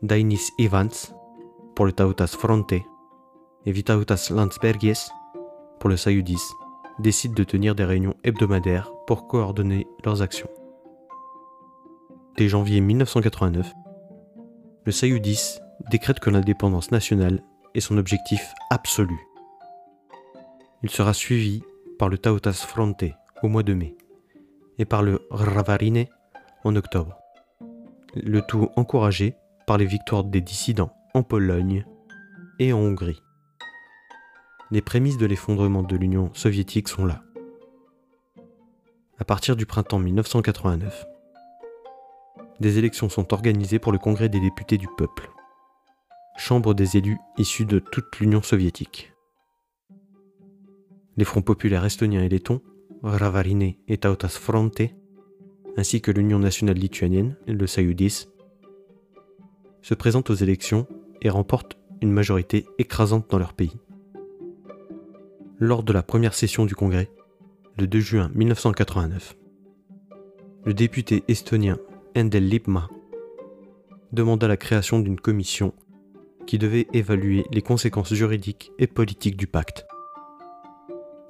Dainis 0.02 0.50
Evans, 0.58 0.90
pour 1.74 1.84
le 1.84 1.92
Tautas 1.92 2.34
Fronte, 2.38 2.72
et 2.72 3.72
Vitautas 3.72 4.30
Landsbergis, 4.30 5.10
pour 5.78 5.90
le 5.90 5.96
Sayudis, 5.96 6.40
décident 6.98 7.34
de 7.34 7.44
tenir 7.44 7.74
des 7.74 7.84
réunions 7.84 8.14
hebdomadaires 8.24 8.90
pour 9.06 9.26
coordonner 9.26 9.86
leurs 10.04 10.22
actions. 10.22 10.48
Dès 12.36 12.48
janvier 12.48 12.80
1989, 12.80 13.70
le 14.86 14.92
Sayudis 14.92 15.58
décrète 15.90 16.20
que 16.20 16.30
l'indépendance 16.30 16.90
nationale 16.90 17.42
est 17.74 17.80
son 17.80 17.98
objectif 17.98 18.54
absolu. 18.70 19.18
Il 20.82 20.88
sera 20.88 21.12
suivi 21.12 21.62
par 21.98 22.08
le 22.08 22.16
Tautas 22.16 22.64
Fronte 22.66 23.04
au 23.42 23.48
mois 23.48 23.62
de 23.62 23.74
mai 23.74 23.94
et 24.78 24.86
par 24.86 25.02
le 25.02 25.26
Ravarine 25.30 26.06
en 26.64 26.76
octobre. 26.76 27.18
Le 28.14 28.40
tout 28.42 28.68
encouragé 28.76 29.36
par 29.66 29.78
les 29.78 29.86
victoires 29.86 30.24
des 30.24 30.40
dissidents 30.40 30.92
en 31.14 31.22
Pologne 31.22 31.84
et 32.58 32.72
en 32.72 32.78
Hongrie. 32.78 33.22
Les 34.70 34.82
prémices 34.82 35.18
de 35.18 35.26
l'effondrement 35.26 35.82
de 35.82 35.96
l'Union 35.96 36.30
soviétique 36.34 36.88
sont 36.88 37.06
là. 37.06 37.22
À 39.18 39.24
partir 39.24 39.56
du 39.56 39.66
printemps 39.66 39.98
1989, 39.98 41.06
des 42.60 42.78
élections 42.78 43.08
sont 43.08 43.32
organisées 43.32 43.78
pour 43.78 43.92
le 43.92 43.98
Congrès 43.98 44.28
des 44.28 44.40
députés 44.40 44.78
du 44.78 44.88
peuple 44.96 45.30
chambre 46.40 46.72
des 46.72 46.96
élus 46.96 47.18
issus 47.36 47.66
de 47.66 47.78
toute 47.78 48.18
l'Union 48.18 48.42
soviétique. 48.42 49.12
Les 51.16 51.24
fronts 51.24 51.42
populaires 51.42 51.84
estoniens 51.84 52.22
et 52.22 52.30
lettons, 52.30 52.62
Ravarine 53.02 53.74
et 53.86 53.98
Tautas 53.98 54.28
Fronte, 54.28 54.80
ainsi 55.76 56.00
que 56.00 56.10
l'Union 56.10 56.38
nationale 56.38 56.76
lituanienne, 56.76 57.36
le 57.46 57.66
Sayudis, 57.66 58.26
se 59.82 59.94
présentent 59.94 60.30
aux 60.30 60.34
élections 60.34 60.86
et 61.22 61.30
remportent 61.30 61.78
une 62.02 62.12
majorité 62.12 62.66
écrasante 62.78 63.30
dans 63.30 63.38
leur 63.38 63.52
pays. 63.52 63.76
Lors 65.58 65.82
de 65.82 65.92
la 65.92 66.02
première 66.02 66.34
session 66.34 66.64
du 66.64 66.74
Congrès, 66.74 67.10
le 67.78 67.86
2 67.86 68.00
juin 68.00 68.30
1989, 68.34 69.36
le 70.64 70.74
député 70.74 71.24
estonien 71.28 71.78
Endel 72.16 72.48
Lipma 72.48 72.88
demanda 74.12 74.48
la 74.48 74.56
création 74.56 74.98
d'une 74.98 75.20
commission 75.20 75.72
qui 76.46 76.58
devait 76.58 76.88
évaluer 76.92 77.44
les 77.52 77.62
conséquences 77.62 78.12
juridiques 78.12 78.72
et 78.78 78.86
politiques 78.86 79.36
du 79.36 79.46
pacte. 79.46 79.86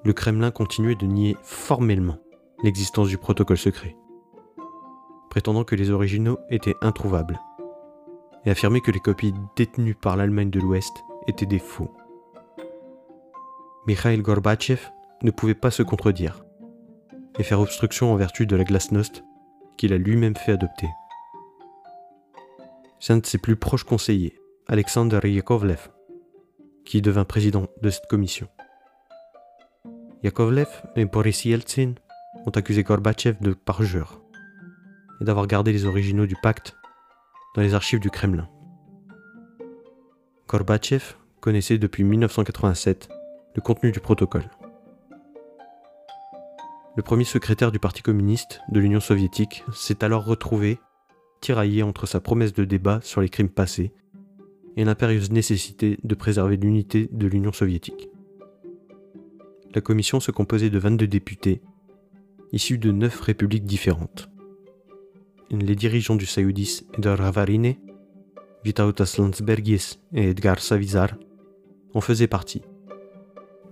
Le 0.05 0.12
Kremlin 0.12 0.50
continuait 0.50 0.94
de 0.94 1.07
nier 1.07 1.37
formellement 1.42 2.18
l'existence 2.62 3.09
du 3.09 3.18
protocole 3.18 3.59
secret, 3.59 3.96
prétendant 5.31 5.64
que 5.64 5.77
les 5.77 5.90
originaux 5.90 6.38
étaient 6.51 6.77
introuvables, 6.83 7.40
et 8.45 8.51
affirmait 8.51 8.81
que 8.81 8.90
les 8.90 9.01
copies 9.01 9.33
détenues 9.57 9.95
par 9.95 10.16
l'Allemagne 10.16 10.51
de 10.51 10.61
l'Ouest 10.61 10.93
étaient 11.29 11.47
des 11.47 11.59
faux. 11.59 11.90
Mikhail 13.87 14.21
Gorbatchev 14.21 14.81
ne 15.23 15.31
pouvait 15.31 15.55
pas 15.55 15.71
se 15.71 15.83
contredire 15.83 16.45
et 17.38 17.43
faire 17.43 17.61
obstruction 17.61 18.12
en 18.12 18.16
vertu 18.16 18.47
de 18.47 18.57
la 18.57 18.64
glasnost 18.64 19.25
qu'il 19.79 19.93
a 19.93 19.99
lui-même 19.99 20.37
fait 20.37 20.53
adopter. 20.53 20.88
C'est 22.99 23.12
un 23.12 23.19
de 23.19 23.27
ses 23.27 23.38
plus 23.38 23.57
proches 23.57 23.85
conseillers, 23.85 24.38
Alexander 24.69 25.21
Yakovlev, 25.25 25.88
qui 26.85 27.01
devint 27.01 27.25
président 27.25 27.69
de 27.81 27.88
cette 27.88 28.07
commission. 28.07 28.49
Yakovlev 30.23 30.69
et 30.97 31.07
Boris 31.07 31.45
Yeltsin 31.47 31.95
ont 32.47 32.51
accusé 32.51 32.83
Gorbatchev 32.83 33.38
de 33.40 33.55
parjure 33.55 34.19
et 35.20 35.24
d'avoir 35.24 35.46
gardé 35.46 35.72
les 35.72 35.85
originaux 35.85 36.26
du 36.26 36.37
pacte 36.42 36.76
dans 37.54 37.62
les 37.62 37.74
archives 37.74 38.00
du 38.00 38.11
Kremlin. 38.11 38.48
Gorbatchev 40.48 41.14
connaissait 41.40 41.78
depuis 41.78 42.04
1987 42.04 43.09
le 43.54 43.62
contenu 43.62 43.92
du 43.92 44.00
protocole. 44.00 44.50
Le 46.96 47.02
premier 47.02 47.24
secrétaire 47.24 47.72
du 47.72 47.78
Parti 47.78 48.02
communiste 48.02 48.61
de 48.70 48.80
l'Union 48.80 49.00
soviétique 49.00 49.64
s'est 49.72 50.04
alors 50.04 50.24
retrouvé 50.24 50.78
tiraillé 51.40 51.83
entre 51.83 52.06
sa 52.06 52.20
promesse 52.20 52.52
de 52.52 52.64
débat 52.64 53.00
sur 53.02 53.20
les 53.20 53.28
crimes 53.28 53.48
passés 53.48 53.92
et 54.76 54.85
l'impérieuse 54.85 55.30
nécessité 55.30 55.98
de 56.02 56.14
préserver 56.14 56.56
l'unité 56.56 57.09
de 57.12 57.26
l'Union 57.26 57.52
soviétique. 57.52 58.09
La 59.74 59.80
commission 59.80 60.20
se 60.20 60.30
composait 60.30 60.70
de 60.70 60.78
22 60.78 61.06
députés, 61.06 61.62
issus 62.52 62.78
de 62.78 62.90
9 62.90 63.20
républiques 63.20 63.64
différentes. 63.64 64.28
Les 65.53 65.75
dirigeants 65.75 66.15
du 66.15 66.27
Saoudis 66.27 66.87
Edouard 66.97 67.23
Havarine, 67.23 67.75
Vitautas 68.65 69.17
Landsbergis 69.19 69.99
et 70.15 70.31
Edgar 70.31 70.61
Savizar 70.61 71.09
en 71.93 72.01
faisaient 72.01 72.29
partie. 72.29 72.63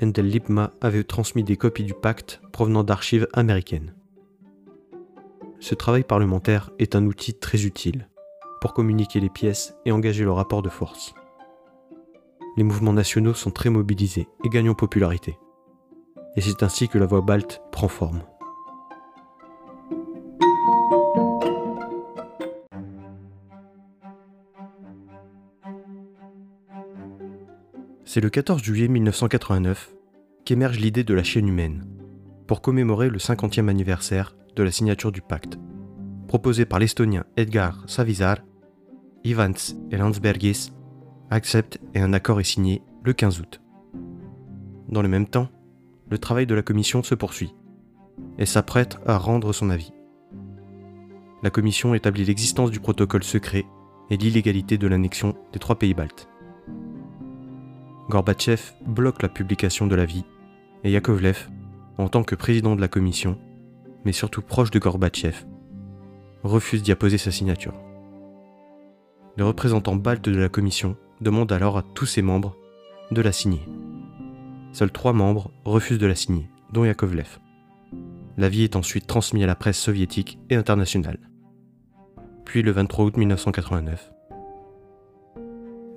Endel 0.02 0.28
Lipma 0.28 0.72
avait 0.80 1.04
transmis 1.04 1.44
des 1.44 1.56
copies 1.56 1.84
du 1.84 1.94
pacte 1.94 2.40
provenant 2.50 2.82
d'archives 2.82 3.28
américaines. 3.32 3.94
Ce 5.60 5.76
travail 5.76 6.02
parlementaire 6.02 6.70
est 6.80 6.96
un 6.96 7.06
outil 7.06 7.34
très 7.34 7.64
utile 7.64 8.08
pour 8.60 8.74
communiquer 8.74 9.20
les 9.20 9.30
pièces 9.30 9.76
et 9.84 9.92
engager 9.92 10.24
le 10.24 10.32
rapport 10.32 10.62
de 10.62 10.68
force. 10.68 11.14
Les 12.56 12.64
mouvements 12.64 12.92
nationaux 12.92 13.34
sont 13.34 13.52
très 13.52 13.70
mobilisés 13.70 14.26
et 14.44 14.48
gagnent 14.48 14.70
en 14.70 14.74
popularité. 14.74 15.38
Et 16.34 16.40
c'est 16.40 16.64
ainsi 16.64 16.88
que 16.88 16.98
la 16.98 17.06
voix 17.06 17.20
balte 17.20 17.62
prend 17.70 17.86
forme. 17.86 18.22
C'est 28.10 28.22
le 28.22 28.30
14 28.30 28.62
juillet 28.62 28.88
1989 28.88 29.92
qu'émerge 30.46 30.78
l'idée 30.78 31.04
de 31.04 31.12
la 31.12 31.22
chaîne 31.22 31.46
humaine, 31.46 31.84
pour 32.46 32.62
commémorer 32.62 33.10
le 33.10 33.18
50e 33.18 33.68
anniversaire 33.68 34.34
de 34.56 34.62
la 34.62 34.70
signature 34.70 35.12
du 35.12 35.20
pacte, 35.20 35.58
proposé 36.26 36.64
par 36.64 36.78
l'Estonien 36.78 37.26
Edgar 37.36 37.84
Savizar, 37.86 38.38
Ivans 39.24 39.74
et 39.90 39.98
Landsbergis, 39.98 40.72
acceptent 41.28 41.80
et 41.92 42.00
un 42.00 42.14
accord 42.14 42.40
est 42.40 42.44
signé 42.44 42.80
le 43.04 43.12
15 43.12 43.40
août. 43.40 43.60
Dans 44.88 45.02
le 45.02 45.08
même 45.08 45.26
temps, 45.26 45.50
le 46.08 46.16
travail 46.16 46.46
de 46.46 46.54
la 46.54 46.62
commission 46.62 47.02
se 47.02 47.14
poursuit 47.14 47.54
et 48.38 48.46
s'apprête 48.46 48.98
à 49.04 49.18
rendre 49.18 49.52
son 49.52 49.68
avis. 49.68 49.92
La 51.42 51.50
commission 51.50 51.92
établit 51.92 52.24
l'existence 52.24 52.70
du 52.70 52.80
protocole 52.80 53.22
secret 53.22 53.66
et 54.08 54.16
l'illégalité 54.16 54.78
de 54.78 54.86
l'annexion 54.86 55.36
des 55.52 55.58
trois 55.58 55.78
pays 55.78 55.92
baltes. 55.92 56.26
Gorbatchev 58.08 58.72
bloque 58.86 59.20
la 59.20 59.28
publication 59.28 59.86
de 59.86 59.94
l'avis 59.94 60.24
et 60.82 60.90
Yakovlev, 60.90 61.50
en 61.98 62.08
tant 62.08 62.24
que 62.24 62.34
président 62.34 62.74
de 62.74 62.80
la 62.80 62.88
commission, 62.88 63.38
mais 64.06 64.12
surtout 64.12 64.40
proche 64.40 64.70
de 64.70 64.78
Gorbatchev, 64.78 65.44
refuse 66.42 66.82
d'y 66.82 66.92
apposer 66.92 67.18
sa 67.18 67.30
signature. 67.30 67.74
Les 69.36 69.42
représentants 69.42 69.96
baltes 69.96 70.28
de 70.28 70.40
la 70.40 70.48
commission 70.48 70.96
demandent 71.20 71.52
alors 71.52 71.76
à 71.76 71.82
tous 71.82 72.06
ses 72.06 72.22
membres 72.22 72.56
de 73.10 73.20
la 73.20 73.32
signer. 73.32 73.60
Seuls 74.72 74.92
trois 74.92 75.12
membres 75.12 75.50
refusent 75.66 75.98
de 75.98 76.06
la 76.06 76.14
signer, 76.14 76.48
dont 76.72 76.84
Yakovlev. 76.84 77.38
L'avis 78.38 78.62
est 78.62 78.76
ensuite 78.76 79.06
transmis 79.06 79.44
à 79.44 79.46
la 79.46 79.54
presse 79.54 79.78
soviétique 79.78 80.38
et 80.48 80.54
internationale. 80.54 81.18
Puis 82.46 82.62
le 82.62 82.70
23 82.70 83.04
août 83.04 83.16
1989. 83.18 84.12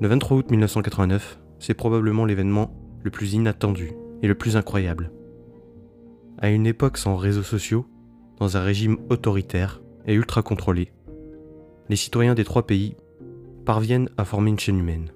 Le 0.02 0.08
23 0.08 0.38
août 0.38 0.52
1989, 0.52 1.39
c'est 1.62 1.76
probablement 1.76 2.26
l'événement 2.26 2.76
le 3.04 3.12
plus 3.12 3.34
inattendu 3.34 3.91
et 4.21 4.28
le 4.28 4.36
plus 4.36 4.58
incroyable. 4.58 5.12
À 6.39 6.50
une 6.50 6.65
époque 6.65 6.97
sans 6.97 7.15
réseaux 7.15 7.43
sociaux, 7.43 7.86
dans 8.39 8.58
un 8.58 8.62
régime 8.62 8.97
autoritaire 9.10 9.82
et 10.08 10.15
ultra 10.15 10.41
contrôlé, 10.41 10.91
les 11.88 11.95
citoyens 11.95 12.34
des 12.34 12.43
trois 12.43 12.65
pays 12.65 12.95
parviennent 13.63 14.10
à 14.17 14.26
former 14.26 14.50
une 14.50 14.60
chaîne 14.60 14.80
humaine. 14.80 15.12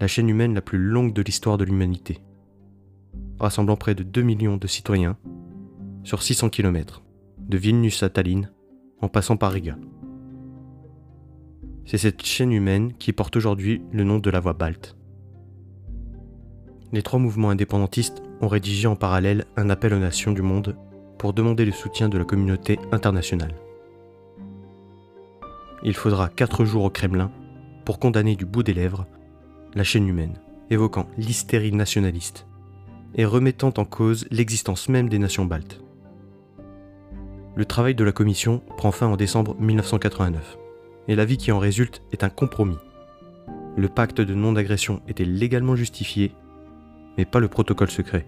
La 0.00 0.06
chaîne 0.06 0.28
humaine 0.28 0.54
la 0.54 0.62
plus 0.62 0.78
longue 0.78 1.12
de 1.12 1.22
l'histoire 1.22 1.58
de 1.58 1.64
l'humanité, 1.64 2.22
rassemblant 3.40 3.76
près 3.76 3.96
de 3.96 4.04
2 4.04 4.22
millions 4.22 4.56
de 4.56 4.68
citoyens 4.68 5.16
sur 6.04 6.22
600 6.22 6.50
km, 6.50 7.02
de 7.40 7.58
Vilnius 7.58 8.04
à 8.04 8.08
Tallinn, 8.08 8.52
en 9.00 9.08
passant 9.08 9.36
par 9.36 9.50
Riga. 9.50 9.76
C'est 11.84 11.98
cette 11.98 12.24
chaîne 12.24 12.52
humaine 12.52 12.92
qui 12.98 13.12
porte 13.12 13.34
aujourd'hui 13.34 13.82
le 13.90 14.04
nom 14.04 14.20
de 14.20 14.30
la 14.30 14.38
voie 14.38 14.52
balte. 14.52 14.97
Les 16.92 17.02
trois 17.02 17.18
mouvements 17.18 17.50
indépendantistes 17.50 18.22
ont 18.40 18.48
rédigé 18.48 18.86
en 18.86 18.96
parallèle 18.96 19.44
un 19.56 19.68
appel 19.70 19.92
aux 19.92 19.98
nations 19.98 20.32
du 20.32 20.42
monde 20.42 20.76
pour 21.18 21.32
demander 21.32 21.64
le 21.64 21.72
soutien 21.72 22.08
de 22.08 22.16
la 22.16 22.24
communauté 22.24 22.78
internationale. 22.92 23.54
Il 25.82 25.94
faudra 25.94 26.28
quatre 26.28 26.64
jours 26.64 26.84
au 26.84 26.90
Kremlin 26.90 27.30
pour 27.84 27.98
condamner 27.98 28.36
du 28.36 28.46
bout 28.46 28.62
des 28.62 28.74
lèvres 28.74 29.06
la 29.74 29.84
chaîne 29.84 30.08
humaine, 30.08 30.38
évoquant 30.70 31.06
l'hystérie 31.18 31.72
nationaliste 31.72 32.46
et 33.14 33.24
remettant 33.24 33.72
en 33.76 33.84
cause 33.84 34.26
l'existence 34.30 34.88
même 34.88 35.08
des 35.08 35.18
nations 35.18 35.44
baltes. 35.44 35.80
Le 37.54 37.64
travail 37.64 37.94
de 37.94 38.04
la 38.04 38.12
commission 38.12 38.62
prend 38.76 38.92
fin 38.92 39.06
en 39.06 39.16
décembre 39.16 39.56
1989, 39.58 40.58
et 41.08 41.16
l'avis 41.16 41.36
qui 41.36 41.50
en 41.50 41.58
résulte 41.58 42.02
est 42.12 42.22
un 42.22 42.28
compromis. 42.28 42.78
Le 43.76 43.88
pacte 43.88 44.20
de 44.20 44.34
non-agression 44.34 45.00
était 45.08 45.24
légalement 45.24 45.74
justifié, 45.74 46.32
mais 47.18 47.24
pas 47.24 47.40
le 47.40 47.48
protocole 47.48 47.90
secret. 47.90 48.24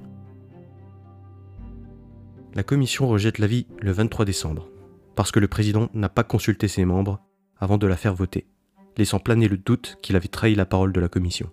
La 2.55 2.65
commission 2.65 3.07
rejette 3.07 3.39
l'avis 3.39 3.69
le 3.81 3.93
23 3.93 4.25
décembre, 4.25 4.69
parce 5.15 5.31
que 5.31 5.39
le 5.39 5.47
président 5.47 5.89
n'a 5.95 6.09
pas 6.09 6.25
consulté 6.25 6.67
ses 6.67 6.85
membres 6.85 7.21
avant 7.57 7.79
de 7.79 7.87
la 7.87 7.97
faire 7.97 8.15
voter, 8.15 8.49
laissant 8.97 9.21
planer 9.21 9.47
le 9.47 9.57
doute 9.57 9.97
qu'il 10.03 10.17
avait 10.17 10.27
trahi 10.27 10.57
la 10.57 10.67
parole 10.67 10.93
de 10.93 11.01
la 11.01 11.09
commission. 11.09 11.51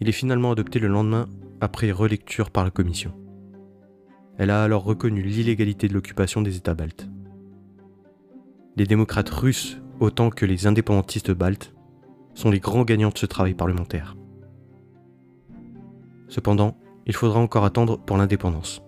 Il 0.00 0.08
est 0.08 0.12
finalement 0.12 0.52
adopté 0.52 0.78
le 0.78 0.88
lendemain 0.88 1.28
après 1.60 1.92
relecture 1.92 2.50
par 2.50 2.64
la 2.64 2.70
commission. 2.70 3.12
Elle 4.38 4.48
a 4.48 4.64
alors 4.64 4.84
reconnu 4.84 5.20
l'illégalité 5.20 5.86
de 5.86 5.92
l'occupation 5.92 6.40
des 6.40 6.56
États 6.56 6.72
baltes. 6.72 7.10
Les 8.76 8.86
démocrates 8.86 9.28
russes, 9.28 9.82
autant 9.98 10.30
que 10.30 10.46
les 10.46 10.66
indépendantistes 10.66 11.32
baltes, 11.32 11.74
sont 12.32 12.50
les 12.50 12.60
grands 12.60 12.84
gagnants 12.84 13.10
de 13.10 13.18
ce 13.18 13.26
travail 13.26 13.52
parlementaire. 13.52 14.16
Cependant, 16.30 16.78
il 17.06 17.14
faudra 17.14 17.40
encore 17.40 17.64
attendre 17.64 17.98
pour 17.98 18.16
l'indépendance. 18.16 18.80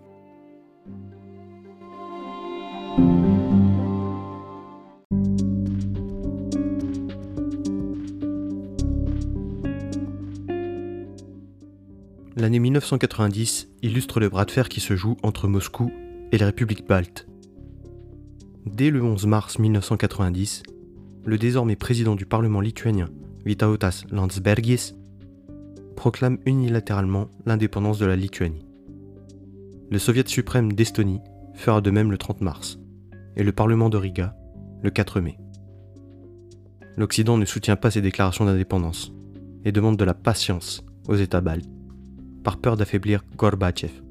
L'année 12.37 12.61
1990 12.61 13.69
illustre 13.83 14.21
le 14.21 14.29
bras 14.29 14.45
de 14.45 14.51
fer 14.51 14.69
qui 14.69 14.81
se 14.81 14.97
joue 14.97 15.17
entre 15.23 15.49
Moscou 15.49 15.93
et 16.31 16.39
les 16.39 16.45
républiques 16.45 16.87
baltes. 16.87 17.27
Dès 18.67 18.91
le 18.91 19.03
11 19.03 19.27
mars 19.27 19.59
1990, 19.59 20.63
le 21.25 21.39
désormais 21.39 21.77
président 21.77 22.15
du 22.15 22.25
Parlement 22.25 22.61
lituanien, 22.61 23.11
Vitautas 23.45 24.05
Landsbergis, 24.11 24.95
proclame 26.03 26.39
unilatéralement 26.47 27.29
l'indépendance 27.47 28.01
de 28.01 28.07
la 28.07 28.17
Lituanie. 28.17 28.67
Le 29.89 30.01
Soviet 30.01 30.27
suprême 30.27 30.73
d'Estonie 30.73 31.21
fera 31.55 31.81
de 31.81 31.93
même 31.93 32.11
le 32.11 32.19
30 32.19 32.41
mars, 32.41 32.81
et 33.37 33.45
le 33.45 33.53
Parlement 33.53 33.89
de 33.89 33.99
Riga 33.99 34.35
le 34.83 34.91
4 34.91 35.21
mai. 35.21 35.39
L'Occident 36.97 37.39
ne 37.39 37.45
soutient 37.45 37.77
pas 37.77 37.93
ces 37.93 38.01
déclarations 38.01 38.45
d'indépendance 38.45 39.13
et 39.65 39.71
demande 39.71 39.97
de 39.97 40.05
la 40.05 40.13
patience 40.13 40.85
aux 41.07 41.15
États 41.15 41.41
baltes, 41.41 41.71
par 42.43 42.57
peur 42.57 42.77
d'affaiblir 42.77 43.23
Gorbatchev. 43.37 44.03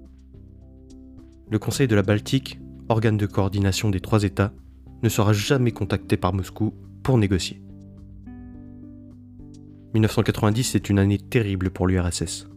Le 1.49 1.59
Conseil 1.59 1.89
de 1.89 1.95
la 1.95 2.03
Baltique, 2.03 2.61
organe 2.87 3.17
de 3.17 3.25
coordination 3.25 3.89
des 3.89 3.99
trois 3.99 4.23
États, 4.23 4.53
ne 5.03 5.09
sera 5.09 5.33
jamais 5.33 5.73
contacté 5.73 6.15
par 6.15 6.31
Moscou 6.31 6.73
pour 7.03 7.17
négocier. 7.17 7.61
1990 9.93 10.75
est 10.75 10.89
une 10.89 10.99
année 10.99 11.17
terrible 11.17 11.69
pour 11.69 11.85
l'URSS. 11.85 12.47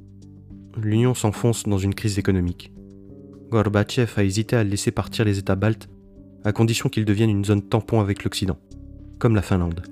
L'Union 0.76 1.14
s'enfonce 1.14 1.64
dans 1.64 1.78
une 1.78 1.94
crise 1.94 2.18
économique. 2.18 2.72
Gorbatchev 3.50 4.12
a 4.16 4.22
hésité 4.22 4.54
à 4.54 4.62
laisser 4.62 4.92
partir 4.92 5.24
les 5.24 5.38
États 5.38 5.56
baltes 5.56 5.88
à 6.44 6.52
condition 6.52 6.88
qu'ils 6.88 7.04
deviennent 7.04 7.30
une 7.30 7.44
zone 7.44 7.62
tampon 7.62 8.00
avec 8.00 8.22
l'Occident, 8.22 8.58
comme 9.18 9.34
la 9.34 9.42
Finlande. 9.42 9.82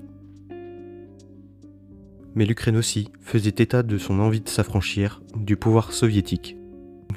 Mais 2.35 2.45
l'Ukraine 2.45 2.77
aussi 2.77 3.09
faisait 3.21 3.49
état 3.49 3.83
de 3.83 3.97
son 3.97 4.19
envie 4.19 4.41
de 4.41 4.49
s'affranchir 4.49 5.21
du 5.35 5.57
pouvoir 5.57 5.91
soviétique, 5.91 6.55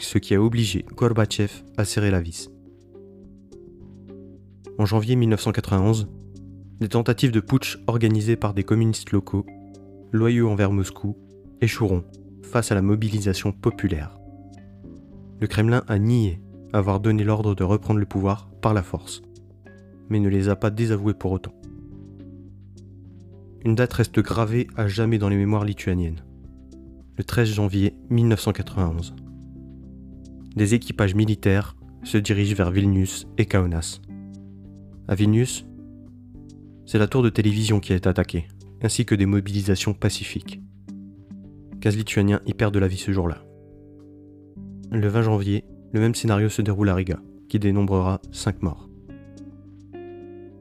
ce 0.01 0.19
qui 0.19 0.35
a 0.35 0.43
obligé 0.43 0.85
Gorbatchev 0.95 1.53
à 1.77 1.85
serrer 1.85 2.11
la 2.11 2.21
vis. 2.21 2.51
En 4.79 4.87
janvier 4.87 5.15
1991, 5.15 6.09
des 6.81 6.89
tentatives 6.89 7.31
de 7.31 7.41
putsch 7.41 7.79
organisées 7.87 8.37
par 8.37 8.55
des 8.55 8.65
communistes 8.65 9.13
locaux, 9.13 9.47
loyaux 10.13 10.49
envers 10.49 10.73
Moscou, 10.73 11.17
échoueront 11.61 12.05
face 12.43 12.73
à 12.73 12.75
la 12.75 12.83
mobilisation 12.83 13.53
populaire. 13.53 14.19
Le 15.41 15.47
Kremlin 15.47 15.83
a 15.89 15.99
nié 15.99 16.41
avoir 16.73 17.01
donné 17.01 17.25
l'ordre 17.25 17.55
de 17.55 17.65
reprendre 17.65 18.01
le 18.01 18.07
pouvoir 18.07 18.49
par 18.61 18.75
la 18.75 18.83
force, 18.83 19.23
mais 20.09 20.21
ne 20.21 20.29
les 20.29 20.49
a 20.49 20.57
pas 20.57 20.71
désavoués 20.71 21.15
pour 21.15 21.33
autant. 21.33 21.55
Une 23.65 23.75
date 23.75 23.95
reste 23.95 24.21
gravée 24.21 24.69
à 24.77 24.87
jamais 24.87 25.19
dans 25.19 25.29
les 25.29 25.37
mémoires 25.37 25.65
lituaniennes. 25.65 26.25
Le 27.17 27.25
13 27.25 27.49
janvier 27.49 27.95
1991. 28.11 29.15
Des 30.55 30.75
équipages 30.75 31.15
militaires 31.15 31.77
se 32.03 32.19
dirigent 32.19 32.55
vers 32.55 32.71
Vilnius 32.71 33.27
et 33.39 33.47
Kaunas. 33.47 34.01
À 35.09 35.15
Vilnius, 35.15 35.67
c'est 36.85 36.99
la 36.99 37.09
tour 37.09 37.23
de 37.23 37.31
télévision 37.31 37.81
qui 37.81 37.93
est 37.93 38.07
attaquée, 38.07 38.47
ainsi 38.83 39.05
que 39.05 39.15
des 39.15 39.27
mobilisations 39.27 39.95
pacifiques. 39.95 40.61
15 41.81 41.97
Lituaniens 41.97 42.41
y 42.47 42.55
perdent 42.55 42.77
la 42.77 42.89
vie 42.89 42.97
ce 42.97 43.13
jour-là. 43.13 43.45
Le 44.91 45.09
20 45.09 45.23
janvier, 45.23 45.65
le 45.93 46.01
même 46.01 46.15
scénario 46.15 46.49
se 46.49 46.63
déroule 46.63 46.89
à 46.89 46.95
Riga, 46.95 47.21
qui 47.49 47.59
dénombrera 47.59 48.21
5 48.33 48.63
morts. 48.63 48.89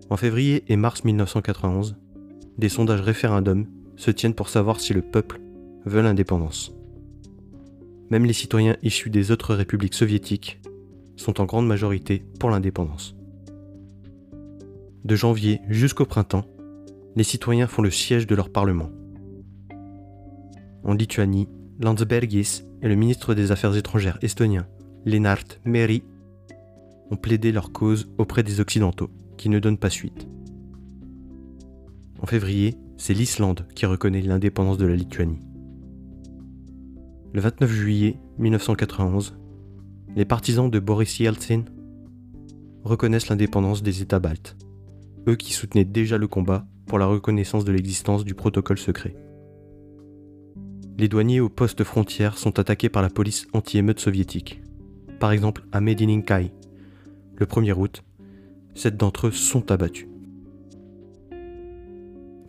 En 0.09 0.17
février 0.17 0.63
et 0.67 0.75
mars 0.75 1.03
1991, 1.03 1.97
des 2.57 2.69
sondages 2.69 3.01
référendums 3.01 3.67
se 3.95 4.11
tiennent 4.11 4.35
pour 4.35 4.49
savoir 4.49 4.79
si 4.79 4.93
le 4.93 5.01
peuple 5.01 5.41
veut 5.85 6.01
l'indépendance. 6.01 6.73
Même 8.09 8.25
les 8.25 8.33
citoyens 8.33 8.77
issus 8.83 9.09
des 9.09 9.31
autres 9.31 9.55
républiques 9.55 9.93
soviétiques 9.93 10.61
sont 11.15 11.41
en 11.41 11.45
grande 11.45 11.67
majorité 11.67 12.23
pour 12.39 12.49
l'indépendance. 12.49 13.15
De 15.03 15.15
janvier 15.15 15.61
jusqu'au 15.69 16.05
printemps, 16.05 16.45
les 17.15 17.23
citoyens 17.23 17.67
font 17.67 17.81
le 17.81 17.91
siège 17.91 18.27
de 18.27 18.35
leur 18.35 18.49
parlement. 18.49 18.89
En 20.83 20.93
Lituanie, 20.93 21.49
Landsbergis 21.79 22.63
et 22.81 22.87
le 22.87 22.95
ministre 22.95 23.33
des 23.33 23.51
Affaires 23.51 23.75
étrangères 23.75 24.19
estonien, 24.21 24.67
Lennart 25.05 25.45
Meri, 25.65 26.03
ont 27.11 27.15
plaidé 27.15 27.51
leur 27.51 27.71
cause 27.71 28.11
auprès 28.17 28.43
des 28.43 28.59
Occidentaux, 28.59 29.09
qui 29.37 29.49
ne 29.49 29.59
donnent 29.59 29.77
pas 29.77 29.89
suite. 29.89 30.27
En 32.21 32.25
février, 32.25 32.75
c'est 32.97 33.13
l'Islande 33.13 33.67
qui 33.75 33.85
reconnaît 33.85 34.21
l'indépendance 34.21 34.77
de 34.77 34.85
la 34.85 34.95
Lituanie. 34.95 35.39
Le 37.33 37.41
29 37.41 37.71
juillet 37.71 38.17
1991, 38.39 39.37
les 40.15 40.25
partisans 40.25 40.69
de 40.69 40.79
Boris 40.79 41.19
Yeltsin 41.19 41.65
reconnaissent 42.83 43.29
l'indépendance 43.29 43.83
des 43.83 44.01
États 44.01 44.19
baltes 44.19 44.55
eux 45.27 45.35
qui 45.35 45.53
soutenaient 45.53 45.85
déjà 45.85 46.17
le 46.17 46.27
combat 46.27 46.65
pour 46.85 46.99
la 46.99 47.05
reconnaissance 47.05 47.65
de 47.65 47.71
l'existence 47.71 48.25
du 48.25 48.35
protocole 48.35 48.77
secret. 48.77 49.15
Les 50.97 51.07
douaniers 51.07 51.41
aux 51.41 51.49
postes 51.49 51.83
frontières 51.83 52.37
sont 52.37 52.57
attaqués 52.59 52.89
par 52.89 53.01
la 53.01 53.09
police 53.09 53.47
anti-émeute 53.53 53.99
soviétique. 53.99 54.61
Par 55.19 55.31
exemple, 55.31 55.65
à 55.71 55.81
Medininkai, 55.81 56.51
le 57.35 57.45
1er 57.45 57.73
août, 57.73 58.03
sept 58.75 58.95
d'entre 58.95 59.27
eux 59.27 59.31
sont 59.31 59.71
abattus. 59.71 60.07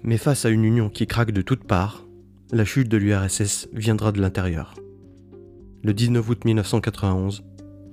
Mais 0.02 0.18
face 0.18 0.44
à 0.44 0.50
une 0.50 0.64
union 0.64 0.88
qui 0.88 1.06
craque 1.06 1.32
de 1.32 1.42
toutes 1.42 1.64
parts, 1.64 2.06
la 2.52 2.64
chute 2.64 2.88
de 2.88 2.96
l'URSS 2.96 3.68
viendra 3.72 4.12
de 4.12 4.20
l'intérieur. 4.20 4.74
Le 5.82 5.92
19 5.92 6.28
août 6.28 6.44
1991, 6.44 7.44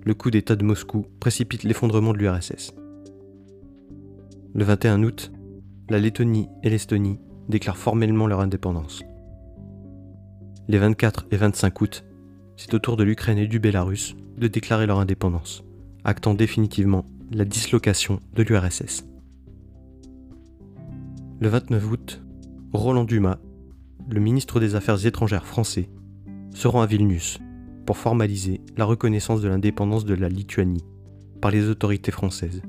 le 0.06 0.13
coup 0.13 0.29
d'État 0.29 0.56
de 0.56 0.63
Moscou 0.63 1.08
précipite 1.19 1.63
l'effondrement 1.63 2.13
de 2.13 2.19
l'URSS. 2.19 2.73
Le 4.53 4.63
21 4.63 5.01
août, 5.03 5.32
la 5.89 6.00
Lettonie 6.00 6.48
et 6.63 6.69
l'Estonie 6.69 7.19
déclarent 7.50 7.78
formellement 7.78 8.28
leur 8.28 8.39
indépendance. 8.39 9.04
Les 10.67 10.78
24 10.78 11.28
et 11.32 11.38
25 11.38 11.82
août, 11.82 12.06
c'est 12.56 12.74
au 12.74 12.80
tour 12.80 12.96
de 12.96 13.04
l'Ukraine 13.04 13.38
et 13.38 13.48
du 13.48 13.60
Bélarus 13.60 14.15
de 14.38 14.48
déclarer 14.48 14.88
leur 14.88 15.00
indépendance, 15.00 15.63
actant 16.04 16.34
définitivement 16.34 17.06
la 17.32 17.46
dislocation 17.46 18.19
de 18.34 18.43
l'URSS. 18.43 19.06
Le 21.39 21.48
29 21.50 21.91
août, 21.91 22.24
Roland 22.72 23.04
Dumas, 23.04 23.39
le 24.10 24.19
ministre 24.19 24.60
des 24.60 24.76
Affaires 24.76 25.06
étrangères 25.06 25.46
français, 25.46 25.89
se 26.52 26.67
rend 26.67 26.82
à 26.82 26.86
Vilnius 26.86 27.39
pour 27.86 27.98
formaliser 27.98 28.62
la 28.78 28.86
reconnaissance 28.86 29.41
de 29.41 29.50
l'indépendance 29.50 30.06
de 30.06 30.13
la 30.13 30.30
Lituanie 30.30 30.86
par 31.41 31.52
les 31.52 31.67
autorités 31.67 32.12
françaises. 32.12 32.62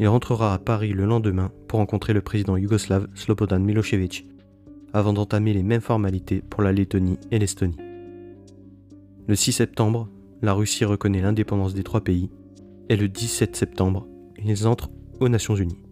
Il 0.00 0.08
rentrera 0.08 0.54
à 0.54 0.58
Paris 0.58 0.94
le 0.94 1.04
lendemain 1.04 1.52
pour 1.68 1.78
rencontrer 1.78 2.14
le 2.14 2.22
président 2.22 2.56
yougoslave 2.56 3.06
Slobodan 3.14 3.58
Milosevic, 3.58 4.26
avant 4.94 5.12
d'entamer 5.12 5.52
les 5.52 5.62
mêmes 5.62 5.82
formalités 5.82 6.40
pour 6.40 6.62
la 6.62 6.72
Lettonie 6.72 7.18
et 7.30 7.38
l'Estonie. 7.38 7.76
Le 9.26 9.34
6 9.34 9.52
septembre, 9.52 10.08
la 10.40 10.54
Russie 10.54 10.86
reconnaît 10.86 11.20
l'indépendance 11.20 11.74
des 11.74 11.82
trois 11.82 12.00
pays, 12.00 12.30
et 12.88 12.96
le 12.96 13.08
17 13.08 13.54
septembre, 13.54 14.08
ils 14.42 14.66
entrent 14.66 14.88
aux 15.20 15.28
Nations 15.28 15.54
Unies. 15.54 15.82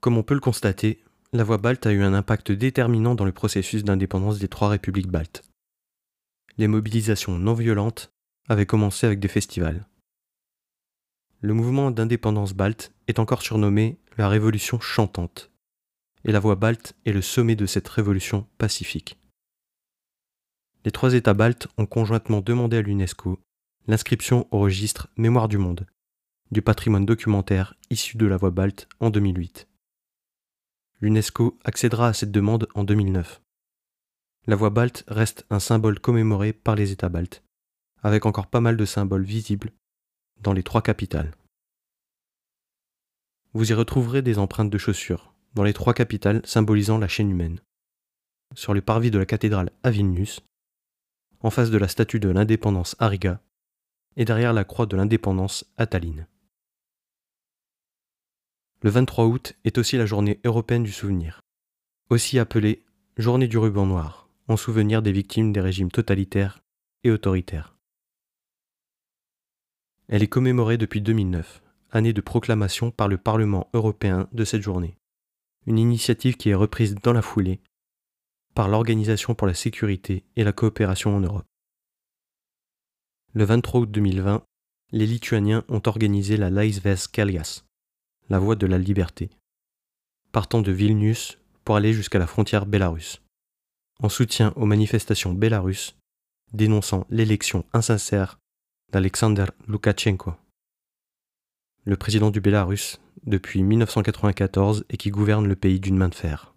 Comme 0.00 0.18
on 0.18 0.24
peut 0.24 0.34
le 0.34 0.40
constater, 0.40 0.98
la 1.32 1.44
voie 1.44 1.58
balte 1.58 1.86
a 1.86 1.92
eu 1.92 2.02
un 2.02 2.12
impact 2.12 2.50
déterminant 2.50 3.14
dans 3.14 3.24
le 3.24 3.30
processus 3.30 3.84
d'indépendance 3.84 4.40
des 4.40 4.48
trois 4.48 4.70
républiques 4.70 5.12
baltes. 5.12 5.44
Les 6.58 6.66
mobilisations 6.66 7.38
non 7.38 7.54
violentes 7.54 8.10
avait 8.48 8.66
commencé 8.66 9.06
avec 9.06 9.20
des 9.20 9.28
festivals. 9.28 9.86
Le 11.40 11.54
mouvement 11.54 11.90
d'indépendance 11.90 12.54
balte 12.54 12.92
est 13.08 13.18
encore 13.18 13.42
surnommé 13.42 13.98
la 14.16 14.28
Révolution 14.28 14.80
chantante, 14.80 15.50
et 16.24 16.32
la 16.32 16.40
voie 16.40 16.56
balte 16.56 16.96
est 17.04 17.12
le 17.12 17.22
sommet 17.22 17.56
de 17.56 17.66
cette 17.66 17.88
révolution 17.88 18.46
pacifique. 18.58 19.18
Les 20.84 20.92
trois 20.92 21.14
États 21.14 21.34
baltes 21.34 21.68
ont 21.78 21.86
conjointement 21.86 22.40
demandé 22.40 22.78
à 22.78 22.82
l'UNESCO 22.82 23.38
l'inscription 23.86 24.48
au 24.50 24.60
registre 24.60 25.08
Mémoire 25.16 25.48
du 25.48 25.58
monde 25.58 25.86
du 26.50 26.62
patrimoine 26.62 27.06
documentaire 27.06 27.74
issu 27.90 28.16
de 28.16 28.26
la 28.26 28.36
voie 28.36 28.50
balte 28.50 28.88
en 29.00 29.10
2008. 29.10 29.68
L'UNESCO 31.00 31.58
accédera 31.64 32.08
à 32.08 32.12
cette 32.12 32.30
demande 32.30 32.68
en 32.74 32.84
2009. 32.84 33.42
La 34.46 34.56
voie 34.56 34.70
balte 34.70 35.04
reste 35.08 35.44
un 35.50 35.58
symbole 35.58 35.98
commémoré 35.98 36.52
par 36.52 36.76
les 36.76 36.92
États 36.92 37.08
baltes 37.08 37.42
avec 38.06 38.24
encore 38.24 38.46
pas 38.46 38.60
mal 38.60 38.76
de 38.76 38.84
symboles 38.84 39.24
visibles 39.24 39.72
dans 40.40 40.52
les 40.52 40.62
trois 40.62 40.80
capitales. 40.80 41.32
Vous 43.52 43.70
y 43.70 43.74
retrouverez 43.74 44.22
des 44.22 44.38
empreintes 44.38 44.70
de 44.70 44.78
chaussures 44.78 45.34
dans 45.54 45.64
les 45.64 45.72
trois 45.72 45.92
capitales 45.92 46.40
symbolisant 46.44 46.98
la 46.98 47.08
chaîne 47.08 47.30
humaine. 47.30 47.60
Sur 48.54 48.74
le 48.74 48.80
parvis 48.80 49.10
de 49.10 49.18
la 49.18 49.26
cathédrale 49.26 49.72
à 49.82 49.90
Vilnius, 49.90 50.40
en 51.40 51.50
face 51.50 51.70
de 51.70 51.78
la 51.78 51.88
statue 51.88 52.20
de 52.20 52.28
l'indépendance 52.28 52.94
à 53.00 53.10
et 54.16 54.24
derrière 54.24 54.52
la 54.52 54.64
croix 54.64 54.86
de 54.86 54.96
l'indépendance 54.96 55.64
à. 55.76 55.86
Le 58.82 58.90
23 58.90 59.24
août 59.24 59.56
est 59.64 59.78
aussi 59.78 59.96
la 59.96 60.06
journée 60.06 60.40
européenne 60.44 60.84
du 60.84 60.92
souvenir, 60.92 61.40
aussi 62.08 62.38
appelée 62.38 62.84
Journée 63.16 63.48
du 63.48 63.56
ruban 63.56 63.86
noir, 63.86 64.28
en 64.46 64.58
souvenir 64.58 65.00
des 65.00 65.10
victimes 65.10 65.50
des 65.50 65.62
régimes 65.62 65.90
totalitaires 65.90 66.62
et 67.02 67.10
autoritaires. 67.10 67.75
Elle 70.08 70.22
est 70.22 70.28
commémorée 70.28 70.78
depuis 70.78 71.00
2009, 71.00 71.62
année 71.90 72.12
de 72.12 72.20
proclamation 72.20 72.90
par 72.90 73.08
le 73.08 73.18
Parlement 73.18 73.68
européen 73.72 74.28
de 74.32 74.44
cette 74.44 74.62
journée. 74.62 74.96
Une 75.66 75.78
initiative 75.78 76.36
qui 76.36 76.50
est 76.50 76.54
reprise 76.54 76.94
dans 76.94 77.12
la 77.12 77.22
foulée 77.22 77.60
par 78.54 78.68
l'Organisation 78.68 79.34
pour 79.34 79.46
la 79.46 79.54
sécurité 79.54 80.24
et 80.36 80.44
la 80.44 80.52
coopération 80.52 81.14
en 81.16 81.20
Europe. 81.20 81.46
Le 83.34 83.44
23 83.44 83.80
août 83.80 83.90
2020, 83.90 84.44
les 84.92 85.06
Lituaniens 85.06 85.64
ont 85.68 85.82
organisé 85.84 86.36
la 86.36 86.48
Laisvės 86.50 87.08
Kelias, 87.12 87.64
la 88.30 88.38
voie 88.38 88.56
de 88.56 88.66
la 88.66 88.78
liberté, 88.78 89.30
partant 90.32 90.62
de 90.62 90.72
Vilnius 90.72 91.38
pour 91.64 91.76
aller 91.76 91.92
jusqu'à 91.92 92.18
la 92.18 92.26
frontière 92.26 92.64
bélarusse, 92.64 93.20
en 94.00 94.08
soutien 94.08 94.52
aux 94.56 94.66
manifestations 94.66 95.34
bélarusses 95.34 95.96
dénonçant 96.52 97.06
l'élection 97.10 97.66
insincère 97.72 98.38
d'Alexander 98.92 99.46
Loukachenko, 99.66 100.34
le 101.84 101.96
président 101.96 102.30
du 102.30 102.40
Bélarus 102.40 103.00
depuis 103.24 103.62
1994 103.62 104.84
et 104.90 104.96
qui 104.96 105.10
gouverne 105.10 105.48
le 105.48 105.56
pays 105.56 105.80
d'une 105.80 105.96
main 105.96 106.08
de 106.08 106.14
fer. 106.14 106.54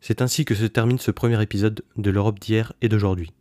C'est 0.00 0.22
ainsi 0.22 0.44
que 0.44 0.54
se 0.54 0.64
termine 0.64 0.98
ce 0.98 1.10
premier 1.10 1.40
épisode 1.42 1.84
de 1.96 2.10
l'Europe 2.10 2.40
d'hier 2.40 2.72
et 2.80 2.88
d'aujourd'hui. 2.88 3.32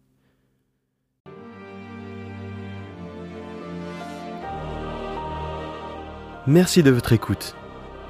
Merci 6.48 6.84
de 6.84 6.92
votre 6.92 7.14
écoute. 7.14 7.56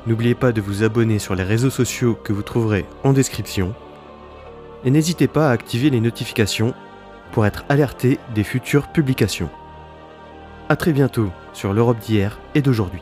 N'oubliez 0.07 0.35
pas 0.35 0.51
de 0.51 0.61
vous 0.61 0.83
abonner 0.83 1.19
sur 1.19 1.35
les 1.35 1.43
réseaux 1.43 1.69
sociaux 1.69 2.15
que 2.15 2.33
vous 2.33 2.43
trouverez 2.43 2.85
en 3.03 3.13
description. 3.13 3.75
Et 4.83 4.89
n'hésitez 4.89 5.27
pas 5.27 5.49
à 5.49 5.51
activer 5.51 5.89
les 5.89 5.99
notifications 5.99 6.73
pour 7.31 7.45
être 7.45 7.65
alerté 7.69 8.19
des 8.35 8.43
futures 8.43 8.87
publications. 8.87 9.49
A 10.69 10.75
très 10.75 10.93
bientôt 10.93 11.31
sur 11.53 11.73
l'Europe 11.73 11.99
d'hier 11.99 12.39
et 12.55 12.61
d'aujourd'hui. 12.61 13.01